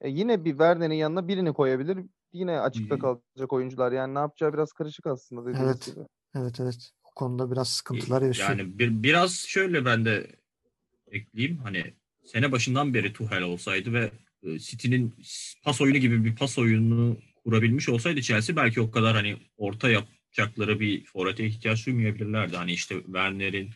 [0.01, 1.97] E yine bir Werner'in yanına birini koyabilir.
[2.33, 3.91] Yine açıkta kalacak oyuncular.
[3.91, 5.85] Yani ne yapacağı biraz karışık aslında dediğiniz Evet.
[5.85, 6.05] gibi.
[6.35, 6.91] Evet evet.
[7.03, 8.49] O konuda biraz sıkıntılar yaşıyor.
[8.49, 10.27] Yani bir, biraz şöyle ben de
[11.11, 11.57] ekleyeyim.
[11.57, 11.93] Hani
[12.25, 14.11] sene başından beri Tuchel olsaydı ve
[14.43, 15.15] e, City'nin
[15.63, 20.79] pas oyunu gibi bir pas oyununu kurabilmiş olsaydı Chelsea belki o kadar hani orta yapacakları
[20.79, 22.57] bir forvete ihtiyaç duymayabilirlerdi.
[22.57, 23.69] Hani işte Werner'in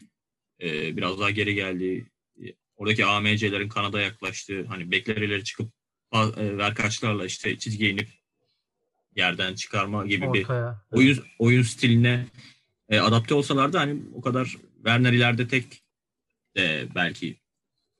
[0.61, 2.05] e, biraz daha geri geldiği,
[2.43, 5.73] e, oradaki AMC'lerin Kanada yaklaştığı hani bekler ileri çıkıp
[6.13, 8.09] e, verkaçlarla işte çizgiye inip
[9.15, 10.81] yerden çıkarma gibi Ortaya.
[10.91, 12.25] bir oyun oyun stiline
[12.89, 15.83] e, adapte olsalardı hani o kadar Werner ileride tek
[16.55, 17.37] de belki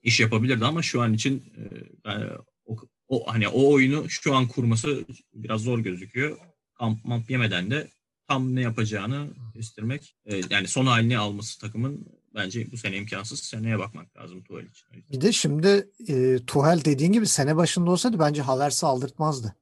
[0.02, 1.42] iş yapabilirdi ama şu an için
[2.06, 2.12] e,
[2.66, 2.76] o,
[3.08, 6.38] o hani o oyunu şu an kurması biraz zor gözüküyor.
[6.74, 7.88] Kamp mamp yemeden de
[8.28, 13.40] tam ne yapacağını göstermek e, yani son halini alması takımın bence bu sene imkansız.
[13.40, 14.88] Seneye bakmak lazım Tuchel için.
[15.12, 19.54] Bir de şimdi e, Tuchel dediğin gibi sene başında olsaydı bence Havertz'i aldırtmazdı.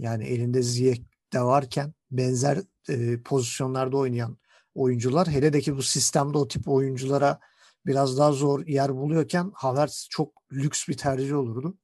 [0.00, 1.00] Yani elinde Ziyech
[1.32, 2.58] de varken benzer
[2.88, 4.38] e, pozisyonlarda oynayan
[4.74, 7.40] oyuncular hele de ki bu sistemde o tip oyunculara
[7.86, 11.78] biraz daha zor yer buluyorken Havertz çok lüks bir tercih olurdu.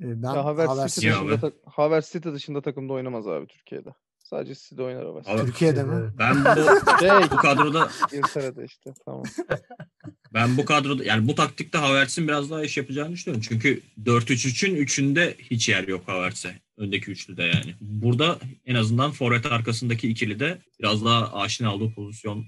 [0.00, 3.94] E, ben ya Havertz, Havertz, City dışında, ta- Havertz City dışında takımda oynamaz abi Türkiye'de.
[4.18, 5.28] Sadece City'de oynar Havertz.
[5.28, 6.12] Abi, Türkiye'de mi?
[6.18, 9.22] Ben bu, şey, bu kadroda İngiltere'de işte tamam.
[10.36, 13.44] ben bu kadroda yani bu taktikte Havertz'in biraz daha iş yapacağını düşünüyorum.
[13.48, 16.60] Çünkü 4-3-3'ün üçünde hiç yer yok Havertz'e.
[16.76, 17.74] Öndeki üçlüde yani.
[17.80, 22.46] Burada en azından forvet arkasındaki ikili de biraz daha aşina olduğu pozisyon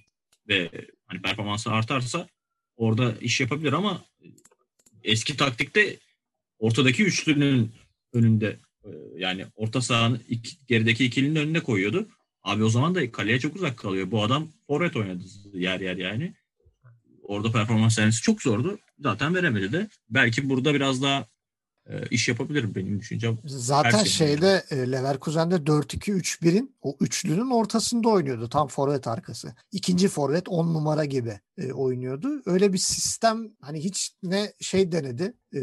[0.49, 0.71] ve
[1.07, 2.29] hani performansı artarsa
[2.77, 4.05] orada iş yapabilir ama
[5.05, 5.97] eski taktikte
[6.59, 7.73] ortadaki üçlünün
[8.13, 12.09] önünde e, yani orta sahanın iki, gerideki ikilinin önüne koyuyordu.
[12.43, 14.11] Abi o zaman da kaleye çok uzak kalıyor.
[14.11, 15.25] Bu adam forvet oynadı
[15.55, 16.35] yer yer yani.
[17.29, 18.79] Orada performans vermesi çok zordu.
[18.99, 19.89] Zaten veremedi de.
[20.11, 21.27] Belki burada biraz daha
[22.11, 23.39] iş yapabilir benim düşüncem.
[23.45, 24.93] Zaten şeyde yani.
[24.93, 28.49] Leverkusen'de 4-2-3-1'in o üçlünün ortasında oynuyordu.
[28.49, 29.55] Tam forvet arkası.
[29.73, 32.43] İkinci forvet 10 numara gibi e, oynuyordu.
[32.47, 35.61] Öyle bir sistem hani hiç ne şey denedi e,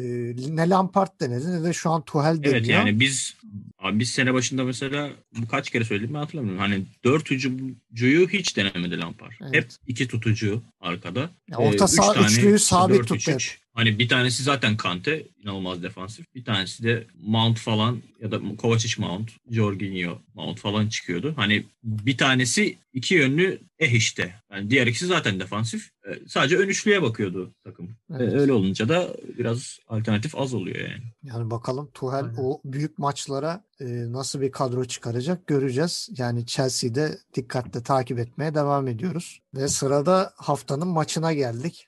[0.56, 2.54] ne Lampard denedi ne de şu an Tuchel deniyor.
[2.54, 3.36] Evet yani biz
[3.80, 6.60] abi biz sene başında mesela bu kaç kere söyledim ben hatırlamıyorum.
[6.60, 9.32] Hani dört hücumcuyu hiç denemedi Lampard.
[9.42, 9.54] Evet.
[9.54, 11.30] Hep iki tutucu arkada.
[11.50, 13.38] Ya orta saha üç üçlüyü sabit tuttu.
[13.76, 16.36] Hani bir tanesi zaten Kante inanılmaz defansif.
[16.36, 21.34] Bir tanesi de Mount falan ya da Kovacic Mount, Jorginho Mount falan çıkıyordu.
[21.36, 24.36] Hani bir tanesi iki yönlü eh işte.
[24.52, 25.90] Yani diğer ikisi zaten defansif.
[26.08, 27.86] Ee, sadece ön üçlüye bakıyordu takım.
[27.86, 28.34] Ee, evet.
[28.34, 29.08] öyle olunca da
[29.38, 31.04] biraz alternatif az oluyor yani.
[31.24, 32.36] Yani bakalım Tuchel Aynen.
[32.38, 36.10] o büyük maçlara e, nasıl bir kadro çıkaracak göreceğiz.
[36.18, 39.40] Yani Chelsea'de dikkatle takip etmeye devam ediyoruz.
[39.56, 41.88] Ve sırada haftanın maçına geldik.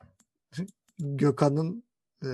[1.00, 1.84] Gökhan'ın
[2.24, 2.30] e,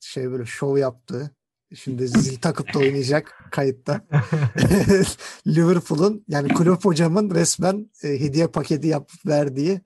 [0.00, 1.30] şey böyle şov yaptığı
[1.74, 4.00] Şimdi zil takıp da oynayacak kayıtta.
[5.46, 9.80] Liverpool'un yani kulüp hocamın resmen e, hediye paketi yapıp verdiği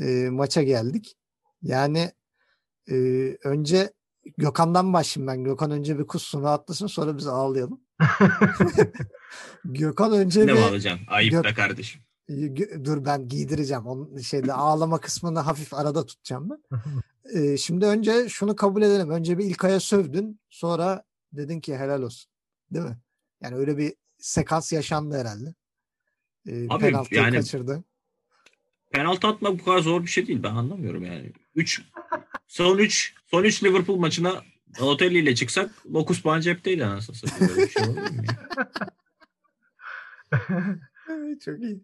[0.00, 1.16] e, maça geldik.
[1.62, 2.12] Yani
[2.90, 2.94] e,
[3.44, 3.92] önce
[4.38, 5.44] Gökhan'dan başlayayım ben.
[5.44, 7.80] Gökhan önce bir kusunu atlasın sonra biz ağlayalım.
[9.64, 10.62] Gökhan önce ne bir...
[10.62, 11.00] alacağım?
[11.08, 11.44] Ayıp Gök...
[11.44, 12.02] be kardeşim.
[12.84, 13.86] Dur ben giydireceğim.
[13.86, 16.78] Onun şeyde ağlama kısmını hafif arada tutacağım ben.
[17.34, 19.10] ee, şimdi önce şunu kabul edelim.
[19.10, 20.40] Önce bir İlkay'a sövdün.
[20.50, 22.30] Sonra dedin ki helal olsun.
[22.70, 22.98] Değil mi?
[23.40, 25.54] Yani öyle bir sekans yaşandı herhalde.
[26.46, 27.84] Ee, Abi, penaltıyı yani, kaçırdı.
[28.90, 30.42] Penaltı atmak bu kadar zor bir şey değil.
[30.42, 31.32] Ben anlamıyorum yani.
[31.54, 31.82] 3
[32.46, 34.42] son 3 son 3 Liverpool maçına
[34.80, 37.48] Balotelli ile çıksak 9 puan cepteydi anasını satayım.
[37.48, 38.22] Böyle bir şey olur mu
[41.44, 41.80] Çok iyi.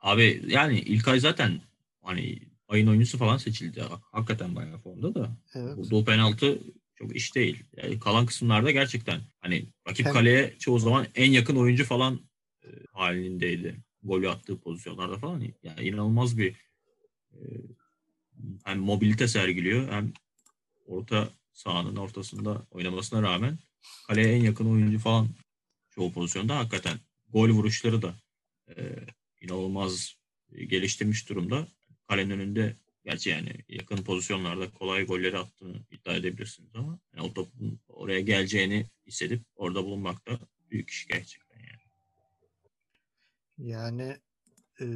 [0.00, 1.60] Abi yani İlkay zaten
[2.02, 2.38] hani
[2.68, 3.82] ayın oyuncusu falan seçildi.
[4.12, 5.36] Hakikaten bayağı formda da.
[5.54, 5.76] Evet.
[5.90, 6.60] Bu penaltı
[6.94, 7.64] çok iş değil.
[7.76, 10.12] Yani kalan kısımlarda gerçekten hani rakip Hem...
[10.12, 12.20] kaleye çoğu zaman en yakın oyuncu falan
[12.64, 13.76] e, halindeydi.
[14.02, 15.42] Golü attığı pozisyonlarda falan.
[15.62, 16.54] Yani inanılmaz bir
[17.32, 17.40] e,
[18.64, 20.12] hem mobilite sergiliyor hem
[20.86, 23.58] orta sahanın ortasında oynamasına rağmen
[24.06, 25.28] kaleye en yakın oyuncu falan
[25.90, 28.14] çoğu pozisyonda hakikaten gol vuruşları da
[28.76, 28.96] e,
[29.40, 30.14] inanılmaz
[30.52, 31.66] geliştirmiş durumda.
[32.08, 32.76] Kalenin önünde
[33.08, 38.86] Gerçi yani yakın pozisyonlarda kolay golleri attığını iddia edebilirsiniz ama yani o topun oraya geleceğini
[39.06, 40.38] hissedip orada bulunmak da
[40.70, 41.88] büyük iş gerçekten yani.
[43.58, 44.16] Yani
[44.80, 44.86] e,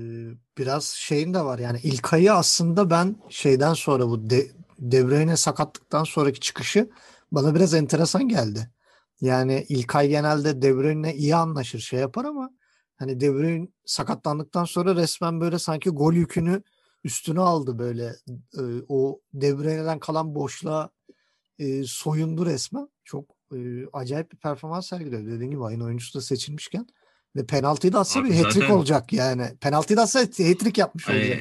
[0.59, 5.37] biraz şeyin de var yani ilk ayı aslında ben şeyden sonra bu De, De Bruyne
[5.37, 6.91] sakatlıktan sonraki çıkışı
[7.33, 8.71] bana biraz enteresan geldi.
[9.21, 12.51] Yani ilk ay genelde De Bruyne iyi anlaşır şey yapar ama
[12.97, 16.63] hani De Bruyne sakatlandıktan sonra resmen böyle sanki gol yükünü
[17.05, 18.05] üstüne aldı böyle
[18.59, 20.91] e, o devreden kalan boşluğa
[21.59, 22.89] e, soyundu resmen.
[23.05, 25.27] Çok e, acayip bir performans sergiliyor.
[25.27, 26.87] Dediğim gibi ayın oyuncusu da seçilmişken
[27.37, 28.75] ve penaltıyı da atsa abi bir hat-trick zaten...
[28.75, 29.57] olacak yani.
[29.61, 31.41] Penaltıyı da atsa hat-trick yapmış Ay, olacak.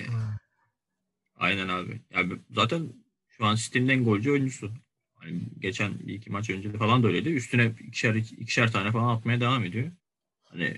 [1.35, 2.01] Aynen abi.
[2.13, 2.93] Yani zaten
[3.27, 4.71] şu an City'nin en golcü oyuncusu.
[5.15, 7.29] Hani geçen iki maç önce falan da öyleydi.
[7.29, 9.91] Üstüne ikişer, ikişer tane falan atmaya devam ediyor.
[10.43, 10.77] Hani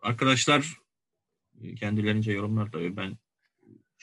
[0.00, 0.78] arkadaşlar
[1.76, 3.16] kendilerince yorumlar tabii ben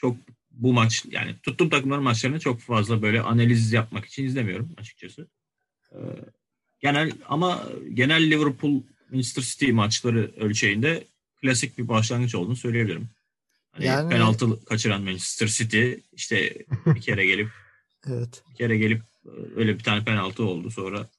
[0.01, 0.17] çok
[0.51, 5.27] bu maç yani tuttuğum takımların maçlarını çok fazla böyle analiz yapmak için izlemiyorum açıkçası.
[5.91, 5.97] Ee,
[6.79, 11.03] genel ama genel Liverpool Manchester City maçları ölçeğinde
[11.41, 13.09] klasik bir başlangıç olduğunu söyleyebilirim.
[13.71, 14.09] Hani yani...
[14.09, 17.49] penaltı kaçıran Manchester City işte bir kere gelip
[18.07, 18.43] evet.
[18.49, 19.01] bir kere gelip
[19.55, 21.09] öyle bir tane penaltı oldu sonra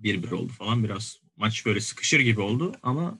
[0.00, 3.18] 1-1 oldu falan biraz maç böyle sıkışır gibi oldu ama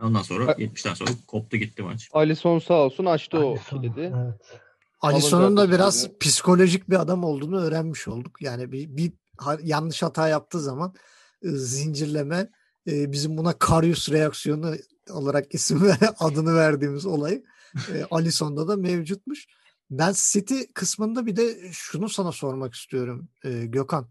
[0.00, 2.08] ondan sonra 70'ten sonra koptu gitti maç.
[2.12, 4.00] Alisson sağ olsun açtı Alisson, o kilidi.
[4.00, 4.60] Evet.
[5.00, 8.42] Alisson'un da biraz psikolojik bir adam olduğunu öğrenmiş olduk.
[8.42, 9.12] Yani bir, bir
[9.62, 10.94] yanlış hata yaptığı zaman
[11.42, 12.48] zincirleme
[12.86, 14.74] bizim buna Karius reaksiyonu
[15.10, 17.42] olarak isim ve adını verdiğimiz olay
[17.94, 19.46] e, Alisson'da da mevcutmuş.
[19.90, 24.10] Ben City kısmında bir de şunu sana sormak istiyorum e, Gökhan.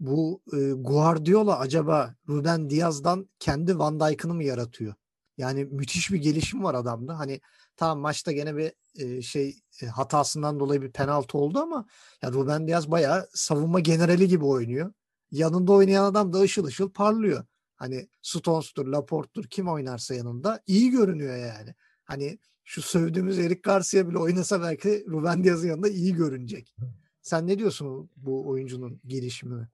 [0.00, 4.94] Bu e, Guardiola acaba Ruben Diaz'dan kendi Van Dijk'ını mı yaratıyor?
[5.38, 7.18] Yani müthiş bir gelişim var adamda.
[7.18, 7.40] Hani
[7.76, 11.86] tamam maçta gene bir e, şey e, hatasından dolayı bir penaltı oldu ama
[12.22, 14.92] ya Ruben Diaz bayağı savunma generali gibi oynuyor.
[15.30, 17.44] Yanında oynayan adam da ışıl ışıl parlıyor.
[17.76, 21.74] Hani Stones'tur, Laporte'tur kim oynarsa yanında iyi görünüyor yani.
[22.04, 26.74] Hani şu sövdüğümüz Eric Garcia bile oynasa belki Ruben Diaz'ın yanında iyi görünecek.
[27.22, 29.68] Sen ne diyorsun bu oyuncunun gelişimi?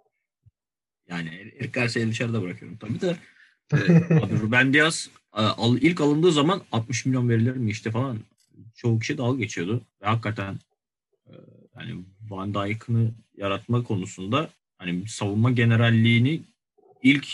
[1.08, 3.16] Yani Eric Garcia'yı dışarıda bırakıyorum tabii de.
[3.72, 3.76] E,
[4.42, 5.10] Ruben Diaz
[5.80, 8.18] ilk alındığı zaman 60 milyon verilir mi işte falan
[8.74, 9.82] çoğu kişi dalga geçiyordu.
[10.02, 10.58] Ve hakikaten
[11.26, 11.32] e,
[11.78, 16.40] yani Van Dijk'ını yaratma konusunda hani savunma generalliğini
[17.02, 17.26] ilk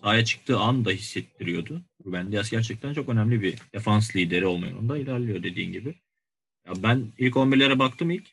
[0.00, 1.82] sahaya çıktığı an da hissettiriyordu.
[2.06, 5.94] Ruben Dias gerçekten çok önemli bir defans lideri olma yolunda ilerliyor dediğin gibi.
[6.66, 8.26] Ya ben ilk 11'lere baktım ilk.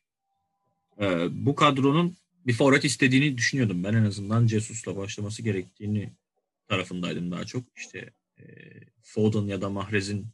[1.02, 3.84] Ee, bu kadronun bir forvet istediğini düşünüyordum.
[3.84, 6.10] Ben en azından Jesus'la başlaması gerektiğini
[6.68, 7.64] tarafındaydım daha çok.
[7.76, 8.44] İşte e,
[9.02, 10.28] Foden ya da Mahrez'in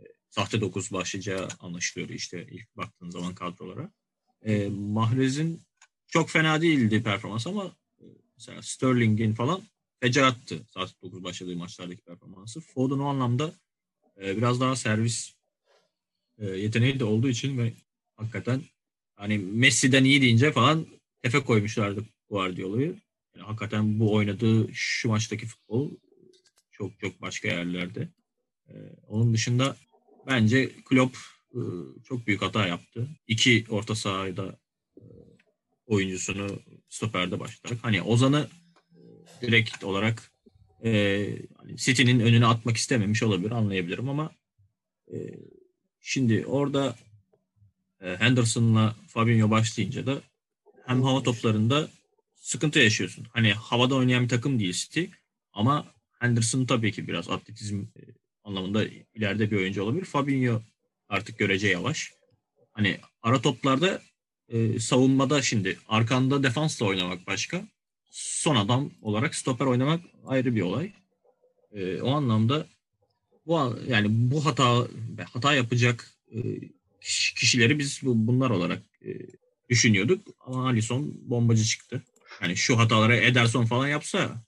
[0.00, 3.90] e, sahte 9 başlayacağı anlaşılıyordu işte ilk baktığın zaman kadrolara.
[4.42, 5.62] E, Mahrez'in
[6.08, 8.04] çok fena değildi performans ama e,
[8.36, 9.62] mesela Sterling'in falan
[10.00, 12.60] fecaattı saat 9 başladığı maçlardaki performansı.
[12.60, 13.52] Foden o anlamda
[14.22, 15.34] e, biraz daha servis
[16.38, 17.72] e, yeteneği de olduğu için ve
[18.16, 18.62] hakikaten
[19.16, 20.86] hani Messi'den iyi deyince falan
[21.22, 22.96] tefe koymuşlardı Guardiola'yı.
[23.36, 25.90] Yani hakikaten bu oynadığı şu maçtaki futbol
[26.72, 28.08] çok çok başka yerlerde.
[28.68, 28.74] E,
[29.06, 29.76] onun dışında
[30.26, 31.16] bence Klopp
[31.54, 31.60] e,
[32.04, 33.08] çok büyük hata yaptı.
[33.26, 34.58] İki orta sahada
[34.96, 35.02] e,
[35.86, 37.84] oyuncusunu stoperde başlayarak.
[37.84, 38.48] Hani Ozan'ı
[39.42, 40.32] direkt olarak
[40.84, 40.90] e,
[41.56, 44.30] hani City'nin önüne atmak istememiş olabilir anlayabilirim ama
[45.12, 45.16] e,
[46.00, 46.96] şimdi orada
[48.00, 50.22] e, Henderson'la Fabinho başlayınca da
[50.86, 51.88] hem hava toplarında
[52.40, 53.26] sıkıntı yaşıyorsun.
[53.32, 55.04] Hani havada oynayan bir takım değil City
[55.52, 55.86] ama
[56.18, 58.00] Henderson tabii ki biraz atletizm e,
[58.44, 60.04] anlamında ileride bir oyuncu olabilir.
[60.04, 60.62] Fabinho
[61.08, 62.12] artık görece yavaş.
[62.72, 64.02] Hani ara toplarda
[64.48, 67.62] e, savunmada şimdi arkanda defansla oynamak başka
[68.10, 70.92] son adam olarak stoper oynamak ayrı bir olay.
[71.72, 72.66] E, o anlamda
[73.46, 74.86] bu yani bu hata
[75.32, 76.38] hata yapacak e,
[77.36, 79.10] kişileri biz bu, bunlar olarak e,
[79.68, 82.02] düşünüyorduk ama Alisson bombacı çıktı.
[82.42, 84.44] Yani şu hataları Ederson falan yapsa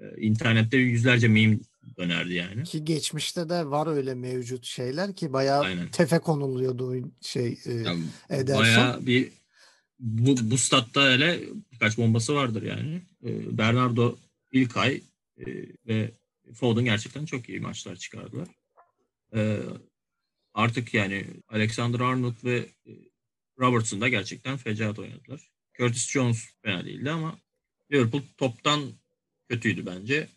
[0.00, 1.58] e, internette yüzlerce meme
[1.98, 2.64] dönerdi yani.
[2.64, 5.90] Ki geçmişte de var öyle mevcut şeyler ki bayağı Aynen.
[5.90, 8.62] tefe konuluyordu şey e, yani Ederson.
[8.62, 9.28] Bayağı bir
[9.98, 11.40] bu, bu statta hele
[11.72, 13.02] birkaç bombası vardır yani.
[13.24, 14.16] E, Bernardo
[14.52, 15.02] İlkay
[15.86, 16.10] ve
[16.54, 18.48] Foden gerçekten çok iyi maçlar çıkardılar.
[20.54, 22.66] Artık yani Alexander Arnold ve
[23.58, 25.50] Robertson da gerçekten fecaat oynadılar.
[25.78, 27.38] Curtis Jones fena değildi ama
[27.92, 28.82] Liverpool toptan
[29.48, 30.28] kötüydü bence.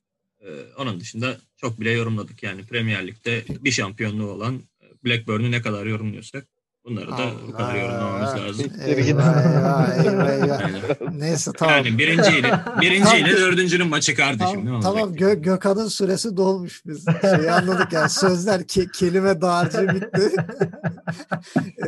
[0.41, 0.47] Ee,
[0.77, 2.43] onun dışında çok bile yorumladık.
[2.43, 4.61] Yani Premier Lig'de bir şampiyonluğu olan
[5.03, 6.47] Blackburn'u ne kadar yorumluyorsak
[6.85, 8.71] Bunları da bu kadar yorumlamamız lazım.
[8.85, 11.75] Eyvah, eyvah, eyvah, Neyse tamam.
[11.75, 14.65] Yani birinciyle, birinciyle dördüncünün maçı kardeşim.
[14.65, 17.05] Tamam, tamam Gö Gökhan'ın süresi dolmuş biz.
[17.21, 20.31] Şeyi anladık yani sözler ke kelime dağarcığı bitti.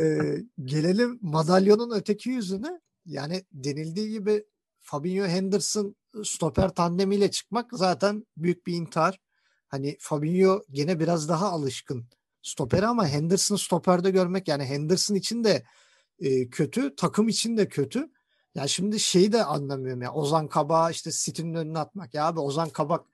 [0.00, 2.80] ee, gelelim madalyonun öteki yüzüne.
[3.06, 4.44] Yani denildiği gibi
[4.80, 9.20] Fabinho Henderson stoper tandemiyle çıkmak zaten büyük bir intihar.
[9.68, 12.06] Hani Fabinho gene biraz daha alışkın
[12.42, 15.64] stoperi ama Henderson stoperde görmek yani Henderson için de
[16.18, 18.10] e, kötü, takım için de kötü.
[18.54, 20.12] Ya şimdi şeyi de anlamıyorum ya.
[20.12, 22.14] Ozan Kabak işte City'nin önüne atmak.
[22.14, 23.06] Ya abi Ozan Kabak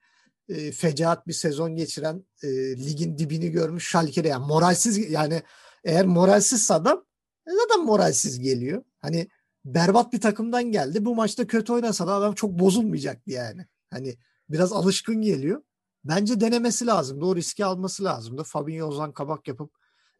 [0.48, 5.42] e, fecaat bir sezon geçiren e, ligin dibini görmüş Schalke'de yani moralsiz yani
[5.84, 7.04] eğer moralsiz adam
[7.46, 8.82] e, zaten moralsiz geliyor.
[8.98, 9.28] Hani
[9.74, 11.04] berbat bir takımdan geldi.
[11.04, 13.66] Bu maçta kötü oynasa da adam çok bozulmayacaktı yani.
[13.90, 14.16] Hani
[14.48, 15.62] biraz alışkın geliyor.
[16.04, 17.24] Bence denemesi lazımdı.
[17.24, 18.42] O riski alması lazımdı.
[18.42, 19.72] Fabinho Ozan kabak yapıp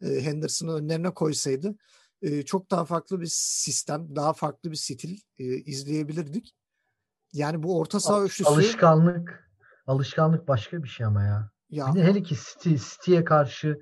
[0.02, 1.74] e, Henderson'ı önlerine koysaydı
[2.22, 6.54] e, çok daha farklı bir sistem, daha farklı bir stil e, izleyebilirdik.
[7.32, 9.48] Yani bu orta saha üçlüsü Alışkanlık
[9.86, 11.50] alışkanlık başka bir şey ama ya.
[11.70, 13.80] ya Bir de hele ki City, City'ye karşı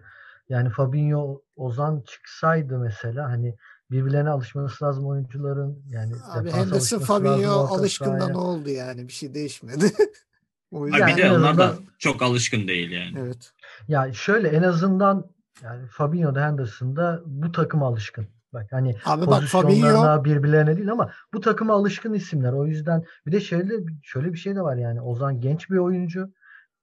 [0.48, 3.56] yani Fabinho, Ozan çıksaydı mesela hani
[3.90, 5.82] birbirlerine alışması lazım oyuncuların.
[5.90, 8.26] Yani abi Henderson Fabinho sahaya.
[8.28, 9.08] ne oldu yani?
[9.08, 9.92] Bir şey değişmedi.
[10.72, 13.18] o Abi yüzden bir de onlar da çok alışkın değil yani.
[13.18, 13.52] evet.
[13.88, 15.26] Ya şöyle en azından
[15.62, 18.26] yani Fabinho da Henderson da bu takıma alışkın.
[18.52, 22.52] Bak hani Abi bak Fabinho birbirlerine değil ama bu takıma alışkın isimler.
[22.52, 26.32] O yüzden bir de şöyle şöyle bir şey de var yani Ozan genç bir oyuncu.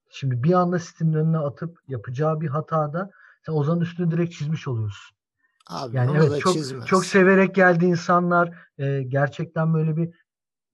[0.10, 3.12] Şimdi bir anda City'nin önüne atıp yapacağı bir hatada
[3.46, 5.13] sen Ozan'ın üstünü direkt çizmiş oluyorsun.
[5.70, 6.86] Abi Yani evet çok çizmez.
[6.86, 8.54] çok severek geldi insanlar.
[8.78, 10.14] Ee, gerçekten böyle bir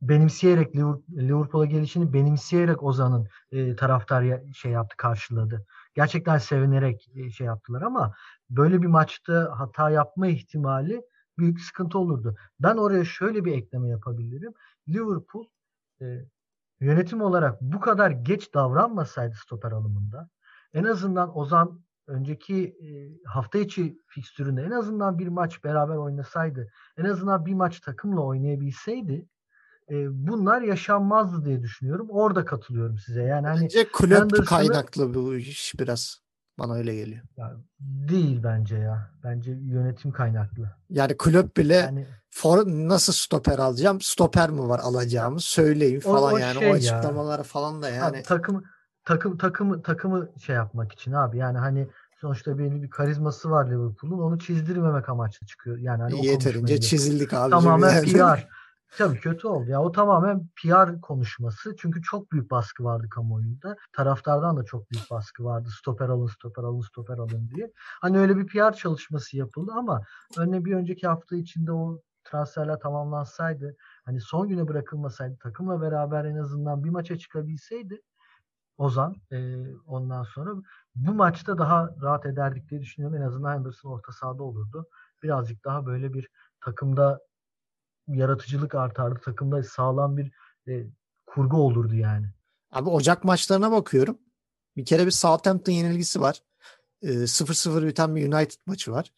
[0.02, 5.66] benimseyerek Liver- Liverpool'a gelişini benimseyerek Ozan'ın e, taraftar ya- şey yaptı karşıladı.
[5.94, 8.14] Gerçekten sevinerek e, şey yaptılar ama
[8.50, 11.02] böyle bir maçta hata yapma ihtimali
[11.38, 12.36] büyük sıkıntı olurdu.
[12.60, 14.54] Ben oraya şöyle bir ekleme yapabilirim.
[14.88, 15.46] Liverpool
[16.02, 16.26] e,
[16.80, 20.30] yönetim olarak bu kadar geç davranmasaydı stoper alımında
[20.74, 22.76] en azından Ozan önceki
[23.26, 29.26] hafta içi fikstüründe en azından bir maç beraber oynasaydı en azından bir maç takımla oynayabilseydi
[30.10, 32.08] bunlar yaşanmazdı diye düşünüyorum.
[32.10, 33.24] Orada katılıyorum size.
[33.24, 36.20] Yani hani Bence kulüp kaynaklı bu iş biraz.
[36.60, 37.22] Bana öyle geliyor.
[37.38, 39.12] ya, değil bence ya.
[39.24, 40.76] Bence yönetim kaynaklı.
[40.90, 44.02] Yani kulüp bile Yani for, nasıl stoper alacağım?
[44.02, 46.60] Stoper mi var alacağımı söyleyin O- falan o yani.
[46.60, 46.76] şey o ya.
[46.76, 48.24] açıklamaları falan da yani.
[48.24, 48.64] takım
[49.06, 51.38] takım takımı takımı şey yapmak için abi.
[51.38, 51.88] Yani hani
[52.22, 54.20] sonuçta belli bir karizması var Liverpool'un.
[54.20, 55.78] Onu çizdirmemek amaçlı çıkıyor.
[55.78, 57.52] Yani hani o Yeterince çizildik abi.
[57.52, 58.48] tamamen PR.
[58.98, 59.70] Tabii kötü oldu.
[59.70, 61.76] Ya o tamamen PR konuşması.
[61.80, 63.76] Çünkü çok büyük baskı vardı kamuoyunda.
[63.94, 65.70] Taraftardan da çok büyük baskı vardı.
[65.80, 67.72] Stoper alın, stoper alın, stoper alın diye.
[67.76, 70.02] Hani öyle bir PR çalışması yapıldı ama
[70.38, 76.36] örneğin bir önceki hafta içinde o transferler tamamlansaydı, hani son güne bırakılmasaydı, takımla beraber en
[76.36, 78.02] azından bir maça çıkabilseydi
[78.80, 79.38] Ozan e,
[79.88, 80.52] ondan sonra
[80.96, 83.18] bu maçta daha rahat ederdik diye düşünüyorum.
[83.18, 84.88] En azından Henderson orta sahada olurdu.
[85.24, 86.30] Birazcık daha böyle bir
[86.66, 87.20] takımda
[88.08, 89.20] yaratıcılık artardı.
[89.26, 90.32] Takımda sağlam bir
[90.68, 90.88] e,
[91.26, 92.28] kurgu olurdu yani.
[92.72, 94.18] Abi Ocak maçlarına bakıyorum.
[94.78, 96.44] Bir kere bir Southampton yenilgisi var.
[97.02, 99.14] Ee, 0-0 biten bir United maçı var.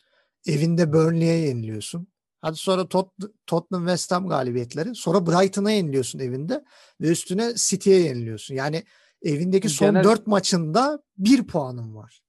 [0.48, 2.08] Evinde Burnley'e yeniliyorsun.
[2.42, 4.96] Hadi sonra Tot- Tottenham West Ham galibiyetleri.
[4.96, 6.66] Sonra Brighton'a yeniliyorsun evinde.
[7.02, 8.56] Ve üstüne City'ye yeniliyorsun.
[8.56, 8.84] Yani
[9.22, 12.22] evindeki son Genel- 4 maçında 1 puanın var.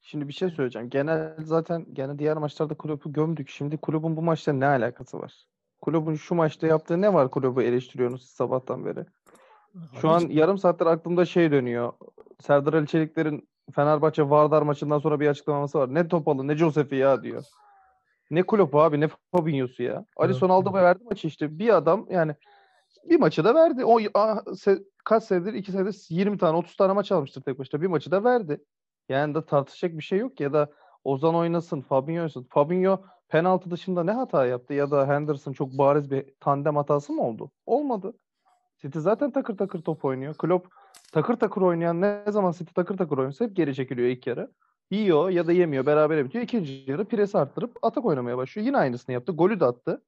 [0.00, 0.90] Şimdi bir şey söyleyeceğim.
[0.90, 3.48] Genel zaten gene diğer maçlarda kulübü gömdük.
[3.48, 5.46] Şimdi kulübün bu maçta ne alakası var?
[5.80, 9.04] Kulübün şu maçta yaptığı ne var kulübü eleştiriyorsunuz siz sabahtan beri?
[10.00, 11.92] Şu an yarım saattir aklımda şey dönüyor.
[12.40, 15.94] Serdar Ali Çelikler'in Fenerbahçe Vardar maçından sonra bir açıklaması var.
[15.94, 17.44] Ne Topalı ne Josef'i ya diyor.
[18.30, 20.04] Ne kulüp abi ne Fabinho'su ya.
[20.16, 21.58] Alisson aldı ve verdi maçı işte.
[21.58, 22.34] Bir adam yani
[23.10, 23.84] bir maçı da verdi.
[23.84, 25.54] O ah, se- kaç senedir?
[25.54, 27.80] iki senedir 20 tane 30 tane maç almıştır tek başına.
[27.80, 28.64] Bir maçı da verdi.
[29.08, 30.70] Yani da tartışacak bir şey yok ya da
[31.04, 32.46] Ozan oynasın, Fabinho oynasın.
[32.50, 37.22] Fabinho penaltı dışında ne hata yaptı ya da Henderson çok bariz bir tandem hatası mı
[37.22, 37.50] oldu?
[37.66, 38.12] Olmadı.
[38.82, 40.34] City zaten takır takır top oynuyor.
[40.34, 40.68] Klopp
[41.12, 44.52] takır takır oynayan ne zaman City takır takır oynuyorsa hep geri çekiliyor ilk yarı.
[44.90, 46.44] Yiyor ya da yemiyor beraber bitiyor.
[46.44, 48.66] İkinci yarı presi arttırıp atak oynamaya başlıyor.
[48.66, 49.32] Yine aynısını yaptı.
[49.32, 50.02] Golü de attı.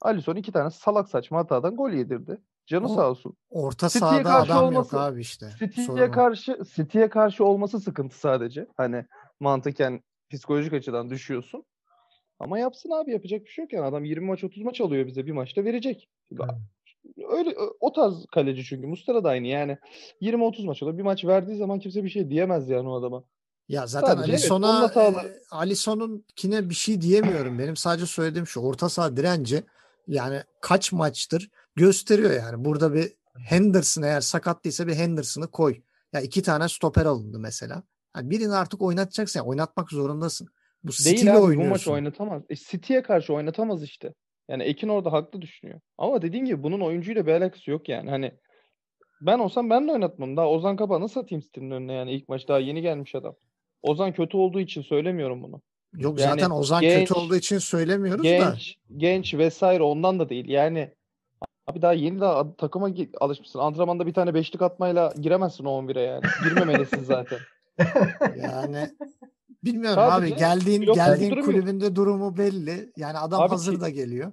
[0.00, 2.38] Alisson iki tane salak saçma hatadan gol yedirdi.
[2.66, 3.36] Canı O- sağ olsun.
[3.50, 5.50] Orta City'ye sahada karşı adam olması- yok abi işte.
[5.58, 8.66] City'ye karşı City'ye karşı olması sıkıntı sadece.
[8.76, 9.04] Hani
[9.40, 11.64] mantıken psikolojik açıdan düşüyorsun.
[12.38, 13.86] Ama yapsın abi yapacak bir şey yok yani.
[13.86, 16.08] Adam 20 maç 30 maç alıyor bize bir maçta verecek.
[16.32, 16.50] Evet.
[17.30, 18.86] Öyle o tarz kaleci çünkü.
[18.86, 19.78] Mustera da aynı yani.
[20.20, 20.98] 20-30 maç alıyor.
[20.98, 23.24] Bir maç verdiği zaman kimse bir şey diyemez yani o adama.
[23.68, 27.58] Ya zaten evet, Alisson'a hataları- e, Alisson'unkine bir şey diyemiyorum.
[27.58, 29.62] Benim sadece söylediğim şu orta saha direnci
[30.10, 32.64] yani kaç maçtır gösteriyor yani.
[32.64, 33.12] Burada bir
[33.48, 35.80] Henderson eğer sakatlıysa bir Henderson'ı koy.
[36.12, 37.82] Ya iki tane stoper alındı mesela.
[38.16, 39.40] Yani birini artık oynatacaksın.
[39.40, 40.48] Yani oynatmak zorundasın.
[40.84, 41.70] Bu stille abi bu oynuyorsun.
[41.70, 42.42] maç oynatamaz.
[42.48, 44.14] E, City'ye karşı oynatamaz işte.
[44.48, 45.80] Yani Ekin orada haklı düşünüyor.
[45.98, 48.10] Ama dediğin gibi bunun oyuncuyla bir alakası yok yani.
[48.10, 48.32] Hani
[49.20, 50.36] ben olsam ben de oynatmam.
[50.36, 53.36] Daha Ozan Kabak'ı nasıl atayım City'nin önüne yani ilk maç daha yeni gelmiş adam.
[53.82, 55.62] Ozan kötü olduğu için söylemiyorum bunu.
[55.96, 58.28] Yok Yani zaten Ozan genç- kötü olduğu için söylemiyoruz da.
[58.28, 60.48] Genç, genç vesaire ondan da değil.
[60.48, 60.94] Yani
[61.66, 62.88] abi daha yeni daha takıma
[63.20, 63.58] alışmışsın.
[63.58, 66.22] Antrenmanda bir tane beşlik atmayla giremezsin o 11'e yani.
[66.44, 67.38] Girmemelisin zaten.
[68.42, 68.90] Yani
[69.64, 71.46] bilmiyorum Sadece abi geldiğin geldiğin durum yok.
[71.46, 72.92] kulübünde durumu belli.
[72.96, 74.32] Yani adam Abi hazır da geliyor.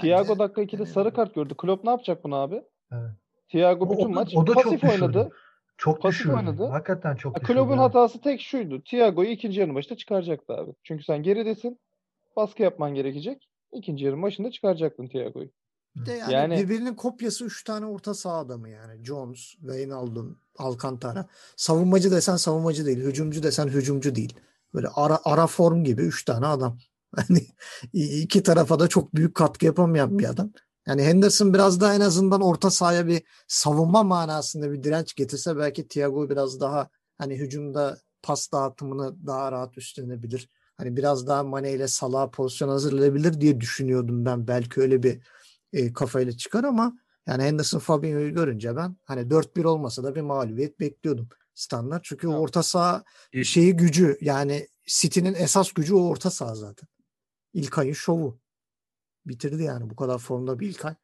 [0.00, 1.54] Thiago Bence- dakika 2'de yani- sarı kart gördü.
[1.58, 2.62] Klopp ne yapacak bunu abi?
[2.92, 3.10] Evet.
[3.48, 5.30] Thiago bütün o maç o da çok pasif oynadı.
[5.78, 6.34] Çok Pasif düşürdü.
[6.36, 6.64] oynadı.
[6.64, 7.52] Hakikaten çok düşürdü.
[7.52, 7.80] Klopp'un evet.
[7.80, 8.82] hatası tek şuydu.
[8.84, 10.70] Thiago'yu ikinci yarı başta çıkaracaktı abi.
[10.82, 11.78] Çünkü sen geridesin.
[12.36, 13.48] baskı yapman gerekecek.
[13.72, 15.50] İkinci yarının başında çıkaracaktın Thiago'yu.
[15.96, 19.04] Bir de yani, Yani- birbirinin kopyası 3 tane orta saha adamı yani.
[19.04, 21.26] Jones, Wijnaldum, Alcantara.
[21.56, 22.98] Savunmacı desen savunmacı değil.
[22.98, 24.34] Hücumcu desen hücumcu değil.
[24.74, 26.78] Böyle ara, ara form gibi 3 tane adam.
[27.16, 27.46] Hani
[27.92, 30.50] iki tarafa da çok büyük katkı yapamayan bir adam.
[30.86, 35.88] Yani Henderson biraz daha en azından orta sahaya bir savunma manasında bir direnç getirse belki
[35.88, 40.48] Thiago biraz daha hani hücumda pas dağıtımını daha rahat üstlenebilir.
[40.76, 44.46] Hani biraz daha Mane ile Salah pozisyon hazırlayabilir diye düşünüyordum ben.
[44.46, 45.20] Belki öyle bir
[45.72, 50.80] e, kafayla çıkar ama yani Henderson Fabinho'yu görünce ben hani 4-1 olmasa da bir mağlubiyet
[50.80, 52.04] bekliyordum standart.
[52.04, 52.38] Çünkü Evet.
[52.38, 53.04] orta saha
[53.44, 56.88] şeyi gücü yani City'nin esas gücü o orta saha zaten.
[57.52, 58.38] İlkay'ın şovu.
[59.26, 60.94] Bitirdi yani bu kadar formda bir İlkay.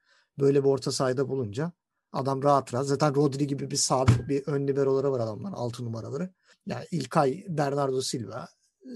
[0.41, 1.73] Böyle bir orta sahada bulunca
[2.13, 2.87] adam rahat rahat.
[2.87, 5.53] Zaten Rodri gibi bir sabit bir ön liberoları var adamlar.
[5.53, 6.31] 6 numaraları.
[6.67, 8.49] Yani İlkay, Bernardo Silva,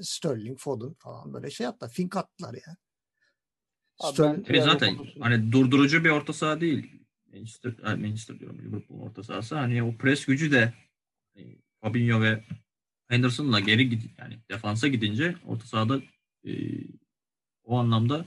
[0.03, 2.77] Sterling, Foden falan böyle şey hatta fink attılar ya.
[4.01, 7.01] Abi Sterling- ben- Thiago zaten konusunda- hani durdurucu bir orta saha değil.
[7.33, 9.55] Manchester, Manchester diyorum Liverpool orta sahası.
[9.55, 10.73] Hani o pres gücü de
[11.35, 12.45] hani Fabinho ve
[13.09, 16.01] Henderson'la geri gid yani defansa gidince orta sahada
[16.47, 16.53] e,
[17.65, 18.27] o anlamda